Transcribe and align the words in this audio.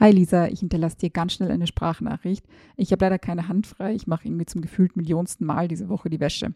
Hi 0.00 0.12
Lisa, 0.12 0.48
ich 0.48 0.60
hinterlasse 0.60 0.96
dir 0.96 1.10
ganz 1.10 1.34
schnell 1.34 1.50
eine 1.50 1.66
Sprachnachricht. 1.66 2.46
Ich 2.78 2.90
habe 2.90 3.04
leider 3.04 3.18
keine 3.18 3.48
Hand 3.48 3.66
frei. 3.66 3.92
Ich 3.92 4.06
mache 4.06 4.26
irgendwie 4.26 4.46
zum 4.46 4.62
gefühlt 4.62 4.96
millionsten 4.96 5.44
Mal 5.44 5.68
diese 5.68 5.90
Woche 5.90 6.08
die 6.08 6.20
Wäsche. 6.20 6.54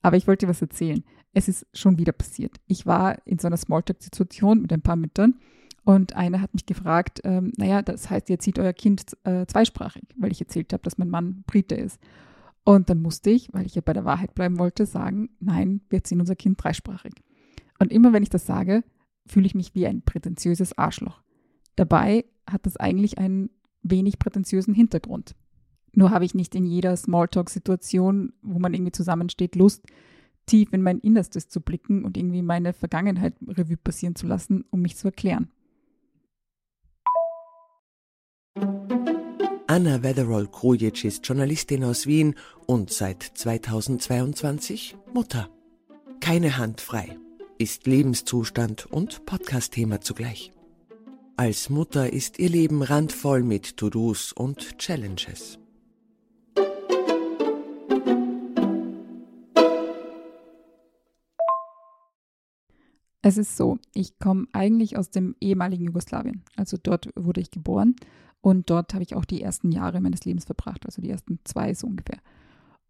Aber 0.00 0.16
ich 0.16 0.26
wollte 0.26 0.46
dir 0.46 0.50
was 0.50 0.62
erzählen. 0.62 1.04
Es 1.34 1.48
ist 1.48 1.66
schon 1.74 1.98
wieder 1.98 2.12
passiert. 2.12 2.56
Ich 2.66 2.86
war 2.86 3.18
in 3.26 3.38
so 3.38 3.46
einer 3.46 3.58
Smalltalk-Situation 3.58 4.62
mit 4.62 4.72
ein 4.72 4.80
paar 4.80 4.96
Müttern 4.96 5.34
und 5.84 6.16
eine 6.16 6.40
hat 6.40 6.54
mich 6.54 6.64
gefragt, 6.64 7.20
ähm, 7.24 7.52
naja, 7.58 7.82
das 7.82 8.08
heißt, 8.08 8.30
ihr 8.30 8.38
zieht 8.38 8.58
euer 8.58 8.72
Kind 8.72 9.04
äh, 9.24 9.44
zweisprachig, 9.44 10.04
weil 10.16 10.32
ich 10.32 10.40
erzählt 10.40 10.72
habe, 10.72 10.82
dass 10.82 10.96
mein 10.96 11.10
Mann 11.10 11.44
Brite 11.46 11.74
ist. 11.74 12.00
Und 12.64 12.88
dann 12.88 13.02
musste 13.02 13.28
ich, 13.28 13.52
weil 13.52 13.66
ich 13.66 13.74
ja 13.74 13.82
bei 13.84 13.92
der 13.92 14.06
Wahrheit 14.06 14.34
bleiben 14.34 14.58
wollte, 14.58 14.86
sagen, 14.86 15.28
nein, 15.40 15.82
wir 15.90 16.04
ziehen 16.04 16.20
unser 16.20 16.36
Kind 16.36 16.64
dreisprachig. 16.64 17.12
Und 17.78 17.92
immer 17.92 18.14
wenn 18.14 18.22
ich 18.22 18.30
das 18.30 18.46
sage, 18.46 18.82
fühle 19.26 19.44
ich 19.44 19.54
mich 19.54 19.74
wie 19.74 19.86
ein 19.86 20.00
prätentiöses 20.00 20.78
Arschloch. 20.78 21.20
Dabei 21.78 22.24
hat 22.44 22.66
das 22.66 22.76
eigentlich 22.76 23.18
einen 23.18 23.50
wenig 23.82 24.18
prätentiösen 24.18 24.74
Hintergrund. 24.74 25.36
Nur 25.92 26.10
habe 26.10 26.24
ich 26.24 26.34
nicht 26.34 26.56
in 26.56 26.66
jeder 26.66 26.96
Smalltalk-Situation, 26.96 28.32
wo 28.42 28.58
man 28.58 28.74
irgendwie 28.74 28.90
zusammensteht, 28.90 29.54
Lust, 29.54 29.84
tief 30.44 30.72
in 30.72 30.82
mein 30.82 30.98
Innerstes 30.98 31.48
zu 31.48 31.60
blicken 31.60 32.04
und 32.04 32.16
irgendwie 32.16 32.42
meine 32.42 32.72
Vergangenheit 32.72 33.34
Revue 33.46 33.76
passieren 33.76 34.16
zu 34.16 34.26
lassen, 34.26 34.64
um 34.70 34.82
mich 34.82 34.96
zu 34.96 35.06
erklären. 35.06 35.52
Anna 39.68 40.02
Wetherall-Krujic 40.02 41.04
ist 41.04 41.28
Journalistin 41.28 41.84
aus 41.84 42.08
Wien 42.08 42.34
und 42.66 42.90
seit 42.90 43.22
2022 43.22 44.96
Mutter. 45.14 45.48
Keine 46.18 46.58
Hand 46.58 46.80
frei, 46.80 47.16
ist 47.56 47.86
Lebenszustand 47.86 48.86
und 48.86 49.26
Podcast-Thema 49.26 50.00
zugleich. 50.00 50.52
Als 51.40 51.70
Mutter 51.70 52.12
ist 52.12 52.40
ihr 52.40 52.48
Leben 52.48 52.82
randvoll 52.82 53.44
mit 53.44 53.76
To-Dos 53.76 54.32
und 54.32 54.76
Challenges. 54.76 55.60
Es 63.22 63.38
ist 63.38 63.56
so, 63.56 63.78
ich 63.94 64.18
komme 64.18 64.48
eigentlich 64.52 64.96
aus 64.96 65.10
dem 65.10 65.36
ehemaligen 65.40 65.84
Jugoslawien. 65.84 66.42
Also 66.56 66.76
dort 66.82 67.08
wurde 67.14 67.40
ich 67.40 67.52
geboren 67.52 67.94
und 68.40 68.68
dort 68.68 68.92
habe 68.92 69.04
ich 69.04 69.14
auch 69.14 69.24
die 69.24 69.40
ersten 69.40 69.70
Jahre 69.70 70.00
meines 70.00 70.24
Lebens 70.24 70.44
verbracht, 70.44 70.86
also 70.86 71.00
die 71.00 71.10
ersten 71.10 71.38
zwei 71.44 71.72
so 71.72 71.86
ungefähr. 71.86 72.18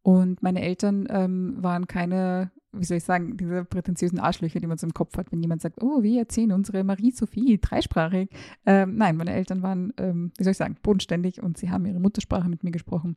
Und 0.00 0.42
meine 0.42 0.62
Eltern 0.62 1.06
ähm, 1.10 1.62
waren 1.62 1.86
keine 1.86 2.50
wie 2.78 2.84
soll 2.84 2.98
ich 2.98 3.04
sagen, 3.04 3.36
diese 3.36 3.64
prätentiösen 3.64 4.18
Arschlöcher, 4.18 4.60
die 4.60 4.66
man 4.66 4.78
so 4.78 4.86
im 4.86 4.94
Kopf 4.94 5.16
hat, 5.16 5.32
wenn 5.32 5.42
jemand 5.42 5.62
sagt, 5.62 5.82
oh, 5.82 6.02
wir 6.02 6.20
erzählen 6.20 6.52
unsere 6.52 6.84
Marie-Sophie 6.84 7.58
dreisprachig. 7.60 8.30
Ähm, 8.66 8.96
nein, 8.96 9.16
meine 9.16 9.32
Eltern 9.32 9.62
waren, 9.62 9.92
ähm, 9.96 10.32
wie 10.36 10.44
soll 10.44 10.52
ich 10.52 10.56
sagen, 10.56 10.76
bodenständig 10.82 11.42
und 11.42 11.58
sie 11.58 11.70
haben 11.70 11.86
ihre 11.86 12.00
Muttersprache 12.00 12.48
mit 12.48 12.64
mir 12.64 12.70
gesprochen 12.70 13.16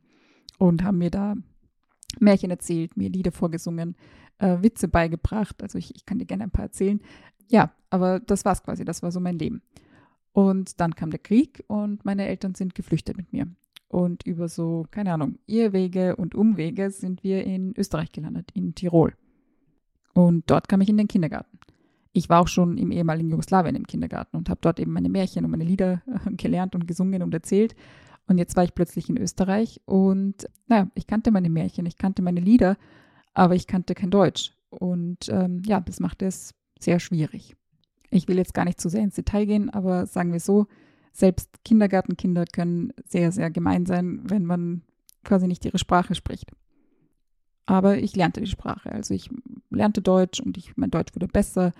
und 0.57 0.83
haben 0.83 0.97
mir 0.97 1.11
da 1.11 1.35
Märchen 2.19 2.51
erzählt, 2.51 2.97
mir 2.97 3.09
Lieder 3.09 3.31
vorgesungen, 3.31 3.95
äh, 4.39 4.57
Witze 4.61 4.87
beigebracht. 4.87 5.61
Also 5.61 5.77
ich, 5.77 5.95
ich 5.95 6.05
kann 6.05 6.19
dir 6.19 6.25
gerne 6.25 6.43
ein 6.43 6.51
paar 6.51 6.65
erzählen. 6.65 6.99
Ja, 7.47 7.71
aber 7.89 8.19
das 8.19 8.45
war's 8.45 8.63
quasi, 8.63 8.85
das 8.85 9.03
war 9.03 9.11
so 9.11 9.19
mein 9.19 9.39
Leben. 9.39 9.61
Und 10.33 10.79
dann 10.79 10.95
kam 10.95 11.11
der 11.11 11.19
Krieg 11.19 11.63
und 11.67 12.05
meine 12.05 12.27
Eltern 12.27 12.55
sind 12.55 12.75
geflüchtet 12.75 13.17
mit 13.17 13.33
mir. 13.33 13.47
Und 13.87 14.25
über 14.25 14.47
so, 14.47 14.85
keine 14.89 15.13
Ahnung, 15.13 15.37
Irrwege 15.47 16.15
und 16.15 16.33
Umwege 16.33 16.91
sind 16.91 17.23
wir 17.23 17.43
in 17.43 17.73
Österreich 17.77 18.13
gelandet, 18.13 18.49
in 18.53 18.73
Tirol. 18.73 19.13
Und 20.13 20.49
dort 20.49 20.67
kam 20.67 20.81
ich 20.81 20.89
in 20.89 20.97
den 20.97 21.07
Kindergarten. 21.07 21.59
Ich 22.13 22.29
war 22.29 22.41
auch 22.41 22.47
schon 22.47 22.77
im 22.77 22.91
ehemaligen 22.91 23.29
Jugoslawien 23.29 23.75
im 23.75 23.87
Kindergarten 23.87 24.35
und 24.35 24.49
habe 24.49 24.59
dort 24.61 24.79
eben 24.79 24.91
meine 24.91 25.09
Märchen 25.09 25.45
und 25.45 25.51
meine 25.51 25.63
Lieder 25.63 26.01
gelernt 26.37 26.75
und 26.75 26.87
gesungen 26.87 27.23
und 27.23 27.33
erzählt. 27.33 27.75
Und 28.27 28.37
jetzt 28.37 28.55
war 28.55 28.63
ich 28.63 28.75
plötzlich 28.75 29.09
in 29.09 29.17
Österreich 29.17 29.81
und 29.85 30.47
naja, 30.67 30.89
ich 30.95 31.07
kannte 31.07 31.31
meine 31.31 31.49
Märchen, 31.49 31.85
ich 31.85 31.97
kannte 31.97 32.21
meine 32.21 32.39
Lieder, 32.39 32.77
aber 33.33 33.55
ich 33.55 33.67
kannte 33.67 33.95
kein 33.95 34.11
Deutsch. 34.11 34.53
Und 34.69 35.27
ähm, 35.29 35.61
ja, 35.65 35.79
das 35.81 35.99
machte 35.99 36.25
es 36.25 36.53
sehr 36.79 36.99
schwierig. 36.99 37.55
Ich 38.09 38.27
will 38.27 38.37
jetzt 38.37 38.53
gar 38.53 38.65
nicht 38.65 38.79
zu 38.79 38.89
sehr 38.89 39.03
ins 39.03 39.15
Detail 39.15 39.45
gehen, 39.45 39.69
aber 39.69 40.05
sagen 40.05 40.31
wir 40.33 40.39
so, 40.39 40.67
selbst 41.13 41.63
Kindergartenkinder 41.63 42.45
können 42.45 42.93
sehr, 43.05 43.31
sehr 43.31 43.51
gemein 43.51 43.85
sein, 43.85 44.21
wenn 44.23 44.45
man 44.45 44.83
quasi 45.23 45.47
nicht 45.47 45.65
ihre 45.65 45.77
Sprache 45.77 46.15
spricht. 46.15 46.51
Aber 47.65 47.97
ich 47.97 48.15
lernte 48.15 48.41
die 48.41 48.47
Sprache. 48.47 48.91
Also 48.91 49.13
ich 49.13 49.29
lernte 49.71 50.01
Deutsch 50.01 50.39
und 50.39 50.57
ich, 50.57 50.75
mein 50.77 50.91
Deutsch 50.91 51.15
wurde 51.15 51.27
besser. 51.27 51.71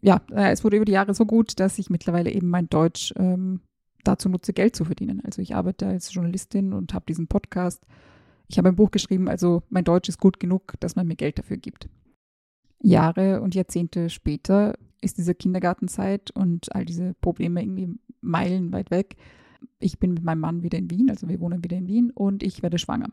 Ja, 0.00 0.22
äh, 0.30 0.50
es 0.50 0.64
wurde 0.64 0.76
über 0.76 0.84
die 0.84 0.92
Jahre 0.92 1.14
so 1.14 1.26
gut, 1.26 1.58
dass 1.60 1.78
ich 1.78 1.90
mittlerweile 1.90 2.30
eben 2.30 2.48
mein 2.48 2.68
Deutsch 2.68 3.12
ähm, 3.16 3.60
dazu 4.04 4.28
nutze, 4.28 4.52
Geld 4.52 4.76
zu 4.76 4.84
verdienen. 4.84 5.20
Also 5.24 5.42
ich 5.42 5.54
arbeite 5.54 5.86
als 5.86 6.12
Journalistin 6.12 6.72
und 6.72 6.94
habe 6.94 7.06
diesen 7.06 7.26
Podcast. 7.26 7.84
Ich 8.48 8.58
habe 8.58 8.68
ein 8.68 8.76
Buch 8.76 8.90
geschrieben, 8.90 9.28
also 9.28 9.62
mein 9.68 9.84
Deutsch 9.84 10.08
ist 10.08 10.18
gut 10.18 10.40
genug, 10.40 10.74
dass 10.80 10.96
man 10.96 11.06
mir 11.06 11.16
Geld 11.16 11.38
dafür 11.38 11.58
gibt. 11.58 11.88
Jahre 12.80 13.40
und 13.40 13.54
Jahrzehnte 13.54 14.08
später 14.08 14.74
ist 15.00 15.18
diese 15.18 15.34
Kindergartenzeit 15.34 16.30
und 16.30 16.74
all 16.74 16.84
diese 16.84 17.14
Probleme 17.20 17.62
irgendwie 17.62 17.98
meilenweit 18.20 18.90
weg. 18.90 19.16
Ich 19.80 19.98
bin 19.98 20.14
mit 20.14 20.22
meinem 20.22 20.40
Mann 20.40 20.62
wieder 20.62 20.78
in 20.78 20.90
Wien, 20.90 21.10
also 21.10 21.28
wir 21.28 21.40
wohnen 21.40 21.62
wieder 21.62 21.76
in 21.76 21.88
Wien 21.88 22.10
und 22.10 22.42
ich 22.42 22.62
werde 22.62 22.78
schwanger. 22.78 23.08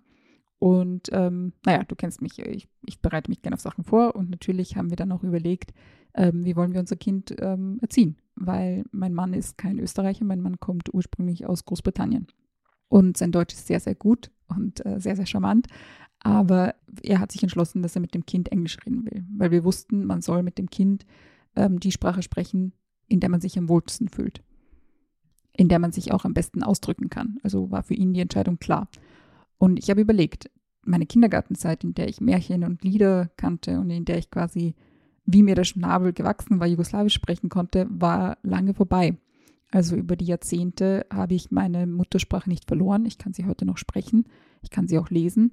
Und 0.59 1.09
ähm, 1.11 1.53
naja, 1.66 1.83
du 1.83 1.95
kennst 1.95 2.21
mich, 2.21 2.39
ich, 2.39 2.67
ich, 2.85 3.01
bereite 3.01 3.29
mich 3.29 3.41
gerne 3.41 3.55
auf 3.55 3.61
Sachen 3.61 3.83
vor 3.83 4.16
und 4.16 4.29
natürlich 4.29 4.77
haben 4.77 4.89
wir 4.89 4.95
dann 4.95 5.11
auch 5.11 5.23
überlegt, 5.23 5.73
ähm, 6.13 6.45
wie 6.45 6.55
wollen 6.55 6.73
wir 6.73 6.79
unser 6.79 6.95
Kind 6.95 7.35
ähm, 7.39 7.77
erziehen, 7.81 8.17
weil 8.35 8.85
mein 8.91 9.13
Mann 9.13 9.33
ist 9.33 9.57
kein 9.57 9.79
Österreicher, 9.79 10.23
mein 10.23 10.41
Mann 10.41 10.59
kommt 10.59 10.94
ursprünglich 10.94 11.45
aus 11.45 11.65
Großbritannien. 11.65 12.27
Und 12.88 13.17
sein 13.17 13.31
Deutsch 13.31 13.53
ist 13.53 13.67
sehr, 13.67 13.79
sehr 13.79 13.95
gut 13.95 14.31
und 14.47 14.85
äh, 14.85 14.99
sehr, 14.99 15.15
sehr 15.15 15.25
charmant. 15.25 15.67
Aber 16.19 16.75
er 17.03 17.19
hat 17.19 17.31
sich 17.31 17.44
entschlossen, 17.44 17.81
dass 17.81 17.95
er 17.95 18.01
mit 18.01 18.13
dem 18.13 18.25
Kind 18.25 18.51
Englisch 18.51 18.77
reden 18.85 19.05
will, 19.05 19.25
weil 19.35 19.51
wir 19.51 19.63
wussten, 19.63 20.05
man 20.05 20.21
soll 20.21 20.41
mit 20.41 20.57
dem 20.57 20.69
Kind 20.69 21.05
ähm, 21.55 21.79
die 21.79 21.91
Sprache 21.91 22.23
sprechen, 22.23 22.73
in 23.07 23.19
der 23.19 23.29
man 23.29 23.41
sich 23.41 23.57
am 23.57 23.69
wohlsten 23.69 24.07
fühlt, 24.07 24.41
in 25.53 25.67
der 25.67 25.79
man 25.79 25.91
sich 25.91 26.11
auch 26.11 26.25
am 26.25 26.33
besten 26.33 26.63
ausdrücken 26.63 27.09
kann. 27.09 27.38
Also 27.44 27.69
war 27.69 27.83
für 27.83 27.94
ihn 27.94 28.13
die 28.13 28.21
Entscheidung 28.21 28.57
klar. 28.57 28.88
Und 29.57 29.79
ich 29.79 29.89
habe 29.89 30.01
überlegt, 30.01 30.49
meine 30.83 31.05
Kindergartenzeit, 31.05 31.83
in 31.83 31.93
der 31.93 32.07
ich 32.07 32.21
Märchen 32.21 32.63
und 32.63 32.83
Lieder 32.83 33.29
kannte 33.38 33.79
und 33.79 33.89
in 33.89 34.05
der 34.05 34.17
ich 34.17 34.29
quasi, 34.29 34.75
wie 35.25 35.43
mir 35.43 35.55
der 35.55 35.63
Schnabel 35.63 36.13
gewachsen 36.13 36.59
war, 36.59 36.67
Jugoslawisch 36.67 37.13
sprechen 37.13 37.49
konnte, 37.49 37.88
war 37.89 38.38
lange 38.44 38.73
vorbei. 38.73 39.17
Also 39.71 39.95
über 39.95 40.15
die 40.15 40.25
Jahrzehnte 40.25 41.05
habe 41.11 41.33
ich 41.33 41.51
meine 41.51 41.88
Muttersprache 41.88 42.49
nicht 42.49 42.65
verloren. 42.65 43.05
Ich 43.05 43.17
kann 43.17 43.33
sie 43.33 43.45
heute 43.45 43.65
noch 43.65 43.77
sprechen, 43.77 44.25
ich 44.61 44.69
kann 44.69 44.88
sie 44.88 44.99
auch 44.99 45.09
lesen, 45.09 45.51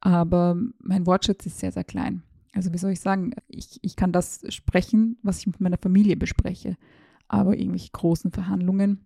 aber 0.00 0.56
mein 0.78 1.06
Wortschatz 1.06 1.46
ist 1.46 1.58
sehr, 1.58 1.72
sehr 1.72 1.84
klein. 1.84 2.22
Also 2.52 2.72
wie 2.72 2.78
soll 2.78 2.92
ich 2.92 3.00
sagen, 3.00 3.32
ich, 3.48 3.78
ich 3.82 3.96
kann 3.96 4.12
das 4.12 4.40
sprechen, 4.48 5.18
was 5.22 5.40
ich 5.40 5.46
mit 5.46 5.60
meiner 5.60 5.78
Familie 5.78 6.16
bespreche, 6.16 6.76
aber 7.28 7.56
irgendwelche 7.56 7.90
großen 7.92 8.32
Verhandlungen 8.32 9.04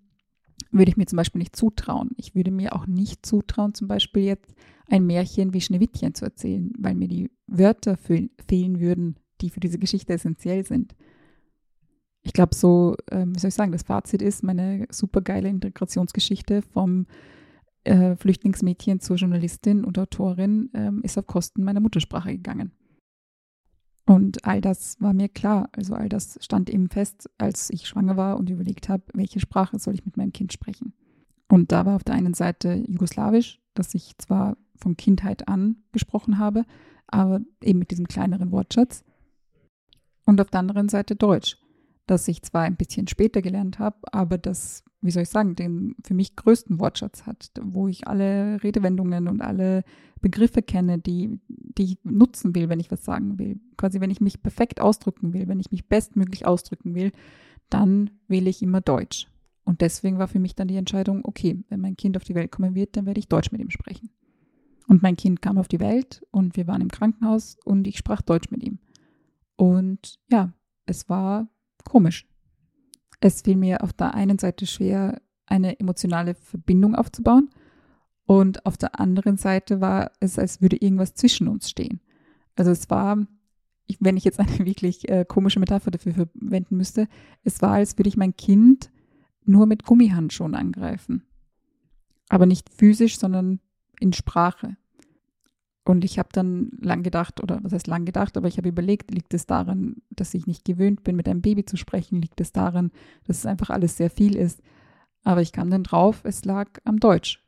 würde 0.71 0.91
ich 0.91 0.97
mir 0.97 1.07
zum 1.07 1.17
Beispiel 1.17 1.39
nicht 1.39 1.57
zutrauen. 1.57 2.11
Ich 2.17 2.35
würde 2.35 2.51
mir 2.51 2.75
auch 2.75 2.87
nicht 2.87 3.25
zutrauen, 3.25 3.75
zum 3.75 3.89
Beispiel 3.89 4.25
jetzt 4.25 4.55
ein 4.89 5.07
Märchen 5.07 5.55
wie 5.55 5.61
Schneewittchen 5.61 6.15
zu 6.15 6.25
erzählen, 6.25 6.73
weil 6.79 6.95
mir 6.95 7.09
die 7.09 7.31
Wörter 7.47 7.97
fehlen 7.97 8.81
würden, 8.81 9.17
die 9.41 9.51
für 9.51 9.61
diese 9.61 9.79
Geschichte 9.79 10.13
essentiell 10.13 10.65
sind. 10.65 10.95
Ich 12.23 12.33
glaube, 12.33 12.55
so, 12.55 12.97
ähm, 13.11 13.35
wie 13.35 13.39
soll 13.39 13.49
ich 13.49 13.55
sagen, 13.55 13.73
das 13.73 13.83
Fazit 13.83 14.23
ist, 14.23 14.43
meine 14.43 14.87
supergeile 14.91 15.49
Integrationsgeschichte 15.49 16.63
vom 16.63 17.07
äh, 17.85 18.17
Flüchtlingsmädchen 18.17 19.01
zur 19.01 19.17
Journalistin 19.17 19.85
und 19.85 19.99
Autorin 19.99 20.71
ähm, 20.75 21.03
ist 21.03 21.19
auf 21.19 21.27
Kosten 21.27 21.65
meiner 21.65 21.81
Muttersprache 21.81 22.31
gegangen. 22.31 22.73
Und 24.07 24.45
all 24.45 24.61
das 24.61 25.01
war 25.01 25.15
mir 25.15 25.29
klar. 25.29 25.69
Also 25.73 25.95
all 25.95 26.09
das 26.09 26.39
stand 26.43 26.69
eben 26.69 26.89
fest, 26.91 27.31
als 27.39 27.71
ich 27.71 27.87
schwanger 27.87 28.17
war 28.17 28.37
und 28.37 28.51
überlegt 28.51 28.89
habe, 28.89 29.05
welche 29.15 29.41
Sprache 29.41 29.79
soll 29.79 29.95
ich 29.95 30.05
mit 30.05 30.17
meinem 30.17 30.33
Kind 30.33 30.53
sprechen. 30.53 30.93
Und 31.49 31.73
da 31.73 31.87
war 31.87 31.97
auf 31.97 32.05
der 32.05 32.15
einen 32.15 32.35
Seite 32.35 32.75
Jugoslawisch, 32.87 33.61
das 33.75 33.95
ich 33.95 34.17
zwar 34.19 34.57
von 34.77 34.97
Kindheit 34.97 35.49
an 35.49 35.77
gesprochen 35.93 36.39
habe, 36.39 36.65
aber 37.07 37.41
eben 37.63 37.79
mit 37.79 37.91
diesem 37.91 38.09
kleineren 38.09 38.51
Wortschatz. 38.51 39.05
Und 40.27 40.41
auf 40.41 40.51
der 40.51 40.61
anderen 40.61 40.89
Seite 40.89 41.17
Deutsch, 41.17 41.57
das 42.07 42.29
ich 42.29 42.43
zwar 42.43 42.63
ein 42.63 42.77
bisschen 42.77 43.09
später 43.09 43.43
gelernt 43.43 43.79
habe, 43.79 43.97
aber 44.13 44.39
das, 44.39 44.85
wie 45.01 45.11
soll 45.11 45.23
ich 45.23 45.31
sagen, 45.31 45.57
den 45.57 45.97
für 46.05 46.15
mich 46.15 46.37
größten 46.37 46.79
Wortschatz 46.79 47.27
hat, 47.27 47.51
wo 47.63 47.89
ich 47.89 48.07
alle 48.07 48.63
Redewendungen 48.63 49.29
und 49.29 49.41
alle 49.41 49.85
Begriffe 50.21 50.63
kenne, 50.63 50.99
die, 50.99 51.41
die 51.49 51.85
ich 51.85 51.99
nutzen 52.05 52.55
will, 52.55 52.69
wenn 52.69 52.81
ich 52.81 52.91
was 52.91 53.05
sagen 53.05 53.39
will. 53.39 53.61
Quasi, 53.77 54.01
wenn 54.01 54.11
ich 54.11 54.21
mich 54.21 54.43
perfekt 54.43 54.81
ausdrücken 54.81 55.33
will, 55.33 55.49
wenn 55.49 55.61
ich 55.61 55.71
mich 55.71 55.89
bestmöglich 55.89 56.47
ausdrücken 56.47 56.95
will, 56.95 57.13
dann 57.71 58.11
wähle 58.29 58.51
ich 58.51 58.63
immer 58.63 58.81
Deutsch. 58.81 59.29
Und 59.65 59.81
deswegen 59.81 60.19
war 60.19 60.29
für 60.29 60.39
mich 60.39 60.55
dann 60.55 60.69
die 60.69 60.77
Entscheidung, 60.77 61.25
okay, 61.25 61.65
wenn 61.69 61.81
mein 61.81 61.97
Kind 61.97 62.17
auf 62.17 62.25
die 62.25 62.35
Welt 62.35 62.53
kommen 62.53 62.75
wird, 62.75 62.97
dann 62.97 63.07
werde 63.07 63.19
ich 63.19 63.29
Deutsch 63.29 63.51
mit 63.51 63.61
ihm 63.61 63.71
sprechen. 63.71 64.11
Und 64.87 65.03
mein 65.03 65.17
Kind 65.17 65.41
kam 65.41 65.57
auf 65.57 65.69
die 65.69 65.81
Welt 65.81 66.23
und 66.31 66.57
wir 66.57 66.67
waren 66.67 66.83
im 66.83 66.91
Krankenhaus 66.91 67.57
und 67.65 67.87
ich 67.87 67.97
sprach 67.97 68.21
Deutsch 68.21 68.51
mit 68.51 68.63
ihm. 68.63 68.79
Und 69.57 70.19
ja, 70.31 70.53
es 70.85 71.09
war 71.09 71.49
komisch. 71.85 72.27
Es 73.21 73.43
fiel 73.43 73.57
mir 73.57 73.83
auf 73.83 73.93
der 73.93 74.15
einen 74.15 74.39
Seite 74.39 74.67
schwer, 74.67 75.21
eine 75.47 75.79
emotionale 75.79 76.35
Verbindung 76.35 76.95
aufzubauen. 76.95 77.51
Und 78.27 78.65
auf 78.65 78.77
der 78.77 78.99
anderen 78.99 79.37
Seite 79.37 79.81
war 79.81 80.13
es, 80.21 80.39
als 80.39 80.63
würde 80.63 80.77
irgendwas 80.77 81.15
zwischen 81.15 81.49
uns 81.49 81.69
stehen. 81.69 82.01
Also 82.57 82.71
es 82.71 82.89
war, 82.89 83.19
wenn 84.01 84.17
ich 84.17 84.25
jetzt 84.25 84.41
eine 84.41 84.59
wirklich 84.67 85.09
äh, 85.09 85.25
komische 85.27 85.61
Metapher 85.61 85.91
dafür 85.91 86.15
verwenden 86.15 86.77
müsste, 86.77 87.09
es 87.43 87.61
war, 87.63 87.73
als 87.73 87.99
würde 87.99 88.09
ich 88.09 88.17
mein 88.17 88.37
Kind 88.37 88.91
nur 89.45 89.67
mit 89.67 89.85
Gummihandschuhen 89.85 90.55
angreifen. 90.55 91.25
Aber 92.31 92.47
nicht 92.47 92.71
physisch, 92.71 93.19
sondern 93.19 93.61
in 94.01 94.13
Sprache. 94.13 94.77
Und 95.85 96.05
ich 96.05 96.19
habe 96.19 96.31
dann 96.33 96.71
lang 96.81 97.03
gedacht, 97.03 97.43
oder 97.43 97.61
was 97.63 97.73
heißt 97.73 97.87
lang 97.87 98.07
gedacht, 98.07 98.37
aber 98.39 98.49
ich 98.49 98.57
habe 98.57 98.71
überlegt, 98.71 99.11
liegt 99.11 99.35
es 99.35 99.47
daran, 99.47 99.97
dass 100.11 100.33
ich 100.33 100.47
nicht 100.47 100.65
gewöhnt 100.65 101.05
bin, 101.05 101.15
mit 101.15 101.29
einem 101.29 101.43
Baby 101.43 101.67
zu 101.67 101.77
sprechen? 101.77 102.23
Liegt 102.23 102.41
es 102.41 102.53
daran, 102.53 102.91
dass 103.27 103.39
es 103.39 103.47
einfach 103.47 103.69
alles 103.69 103.99
sehr 103.99 104.09
viel 104.09 104.35
ist? 104.35 104.63
Aber 105.25 105.43
ich 105.43 105.53
kam 105.53 105.71
dann 105.71 105.83
drauf, 105.83 106.23
es 106.25 106.45
lag 106.47 106.69
am 106.85 106.99
Deutsch. 107.01 107.45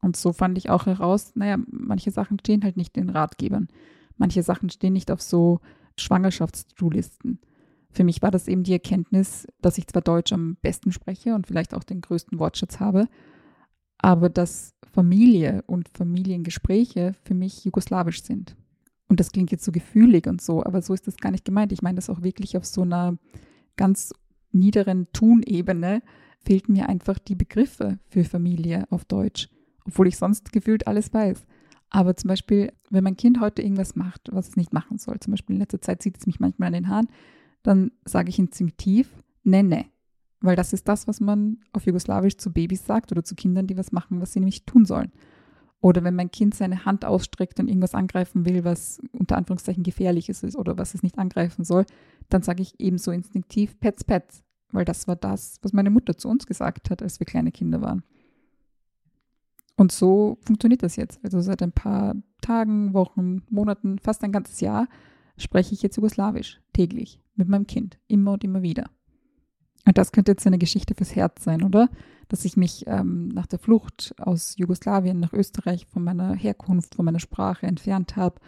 Und 0.00 0.16
so 0.16 0.32
fand 0.32 0.56
ich 0.56 0.70
auch 0.70 0.86
heraus, 0.86 1.32
naja, 1.34 1.58
manche 1.70 2.10
Sachen 2.10 2.38
stehen 2.38 2.64
halt 2.64 2.78
nicht 2.78 2.96
in 2.96 3.10
Ratgebern. 3.10 3.68
Manche 4.16 4.42
Sachen 4.42 4.70
stehen 4.70 4.94
nicht 4.94 5.10
auf 5.10 5.20
so 5.20 5.60
Schwangerschafts-To-Listen. 5.98 7.40
Für 7.90 8.04
mich 8.04 8.22
war 8.22 8.30
das 8.30 8.48
eben 8.48 8.62
die 8.62 8.72
Erkenntnis, 8.72 9.46
dass 9.60 9.76
ich 9.76 9.86
zwar 9.86 10.02
Deutsch 10.02 10.32
am 10.32 10.56
besten 10.62 10.92
spreche 10.92 11.34
und 11.34 11.46
vielleicht 11.46 11.74
auch 11.74 11.84
den 11.84 12.00
größten 12.00 12.38
Wortschatz 12.38 12.80
habe, 12.80 13.08
aber 14.02 14.28
dass 14.28 14.74
Familie 14.92 15.62
und 15.66 15.88
Familiengespräche 15.88 17.14
für 17.22 17.34
mich 17.34 17.64
jugoslawisch 17.64 18.22
sind. 18.22 18.56
Und 19.08 19.20
das 19.20 19.32
klingt 19.32 19.50
jetzt 19.50 19.64
so 19.64 19.72
gefühlig 19.72 20.26
und 20.26 20.40
so, 20.40 20.64
aber 20.64 20.82
so 20.82 20.94
ist 20.94 21.06
das 21.06 21.16
gar 21.16 21.30
nicht 21.30 21.44
gemeint. 21.44 21.72
Ich 21.72 21.82
meine 21.82 21.96
das 21.96 22.10
auch 22.10 22.22
wirklich 22.22 22.56
auf 22.56 22.64
so 22.64 22.82
einer 22.82 23.18
ganz 23.76 24.12
niederen 24.52 25.08
Tunebene 25.12 26.02
fehlten 26.42 26.72
mir 26.72 26.88
einfach 26.88 27.18
die 27.18 27.34
Begriffe 27.34 27.98
für 28.08 28.24
Familie 28.24 28.86
auf 28.90 29.04
Deutsch, 29.04 29.48
obwohl 29.84 30.06
ich 30.06 30.16
sonst 30.16 30.52
gefühlt 30.52 30.86
alles 30.86 31.12
weiß. 31.12 31.44
Aber 31.90 32.16
zum 32.16 32.28
Beispiel, 32.28 32.72
wenn 32.88 33.04
mein 33.04 33.16
Kind 33.16 33.40
heute 33.40 33.62
irgendwas 33.62 33.96
macht, 33.96 34.28
was 34.32 34.50
es 34.50 34.56
nicht 34.56 34.72
machen 34.72 34.98
soll, 34.98 35.18
zum 35.20 35.32
Beispiel 35.32 35.56
in 35.56 35.60
letzter 35.60 35.80
Zeit 35.80 36.02
zieht 36.02 36.18
es 36.18 36.26
mich 36.26 36.40
manchmal 36.40 36.68
an 36.68 36.74
den 36.74 36.88
Haaren, 36.88 37.08
dann 37.62 37.90
sage 38.04 38.30
ich 38.30 38.38
instinktiv, 38.38 39.10
ne, 39.42 39.62
ne. 39.62 39.86
Weil 40.40 40.56
das 40.56 40.72
ist 40.72 40.88
das, 40.88 41.06
was 41.06 41.20
man 41.20 41.58
auf 41.72 41.86
Jugoslawisch 41.86 42.38
zu 42.38 42.52
Babys 42.52 42.86
sagt 42.86 43.12
oder 43.12 43.24
zu 43.24 43.34
Kindern, 43.34 43.66
die 43.66 43.76
was 43.76 43.92
machen, 43.92 44.20
was 44.20 44.32
sie 44.32 44.40
nämlich 44.40 44.64
tun 44.64 44.86
sollen. 44.86 45.12
Oder 45.82 46.04
wenn 46.04 46.14
mein 46.14 46.30
Kind 46.30 46.54
seine 46.54 46.84
Hand 46.84 47.04
ausstreckt 47.04 47.58
und 47.58 47.68
irgendwas 47.68 47.94
angreifen 47.94 48.44
will, 48.44 48.64
was 48.64 49.00
unter 49.12 49.36
Anführungszeichen 49.36 49.82
gefährlich 49.82 50.28
ist 50.28 50.44
oder 50.56 50.76
was 50.76 50.94
es 50.94 51.02
nicht 51.02 51.18
angreifen 51.18 51.64
soll, 51.64 51.86
dann 52.28 52.42
sage 52.42 52.62
ich 52.62 52.78
ebenso 52.78 53.10
instinktiv 53.12 53.78
Pets, 53.80 54.04
Pets. 54.04 54.42
Weil 54.72 54.84
das 54.84 55.08
war 55.08 55.16
das, 55.16 55.58
was 55.62 55.72
meine 55.72 55.90
Mutter 55.90 56.16
zu 56.16 56.28
uns 56.28 56.46
gesagt 56.46 56.90
hat, 56.90 57.02
als 57.02 57.18
wir 57.18 57.26
kleine 57.26 57.50
Kinder 57.50 57.80
waren. 57.80 58.04
Und 59.76 59.92
so 59.92 60.38
funktioniert 60.42 60.82
das 60.82 60.96
jetzt. 60.96 61.18
Also 61.24 61.40
seit 61.40 61.62
ein 61.62 61.72
paar 61.72 62.14
Tagen, 62.42 62.92
Wochen, 62.92 63.42
Monaten, 63.48 63.98
fast 63.98 64.22
ein 64.22 64.32
ganzes 64.32 64.60
Jahr 64.60 64.86
spreche 65.38 65.74
ich 65.74 65.82
jetzt 65.82 65.96
Jugoslawisch 65.96 66.60
täglich 66.74 67.20
mit 67.34 67.48
meinem 67.48 67.66
Kind, 67.66 67.98
immer 68.06 68.32
und 68.32 68.44
immer 68.44 68.60
wieder. 68.60 68.90
Und 69.86 69.98
das 69.98 70.12
könnte 70.12 70.32
jetzt 70.32 70.46
eine 70.46 70.58
Geschichte 70.58 70.94
fürs 70.94 71.16
Herz 71.16 71.42
sein, 71.42 71.62
oder? 71.62 71.88
Dass 72.28 72.44
ich 72.44 72.56
mich 72.56 72.84
ähm, 72.86 73.28
nach 73.28 73.46
der 73.46 73.58
Flucht 73.58 74.14
aus 74.18 74.56
Jugoslawien 74.56 75.18
nach 75.18 75.32
Österreich 75.32 75.86
von 75.86 76.04
meiner 76.04 76.34
Herkunft, 76.34 76.94
von 76.94 77.04
meiner 77.04 77.18
Sprache 77.18 77.66
entfernt 77.66 78.16
habe 78.16 78.40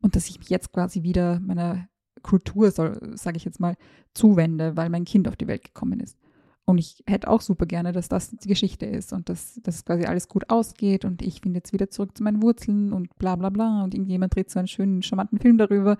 und 0.00 0.16
dass 0.16 0.28
ich 0.28 0.38
mich 0.38 0.50
jetzt 0.50 0.72
quasi 0.72 1.02
wieder 1.02 1.40
meiner 1.40 1.88
Kultur, 2.22 2.70
sage 2.70 3.36
ich 3.36 3.44
jetzt 3.44 3.60
mal, 3.60 3.76
zuwende, 4.14 4.76
weil 4.76 4.90
mein 4.90 5.04
Kind 5.04 5.28
auf 5.28 5.36
die 5.36 5.46
Welt 5.46 5.64
gekommen 5.64 6.00
ist. 6.00 6.18
Und 6.64 6.78
ich 6.78 7.02
hätte 7.06 7.28
auch 7.28 7.40
super 7.40 7.66
gerne, 7.66 7.92
dass 7.92 8.08
das 8.08 8.30
die 8.30 8.48
Geschichte 8.48 8.86
ist 8.86 9.12
und 9.12 9.28
dass, 9.28 9.60
dass 9.62 9.84
quasi 9.84 10.04
alles 10.04 10.28
gut 10.28 10.50
ausgeht 10.50 11.04
und 11.04 11.22
ich 11.22 11.40
finde 11.40 11.58
jetzt 11.58 11.72
wieder 11.72 11.90
zurück 11.90 12.16
zu 12.16 12.22
meinen 12.22 12.42
Wurzeln 12.42 12.92
und 12.92 13.16
bla 13.18 13.36
bla 13.36 13.50
bla 13.50 13.82
und 13.82 13.94
irgendjemand 13.94 14.34
dreht 14.34 14.50
so 14.50 14.58
einen 14.58 14.68
schönen, 14.68 15.02
charmanten 15.02 15.38
Film 15.38 15.58
darüber. 15.58 15.96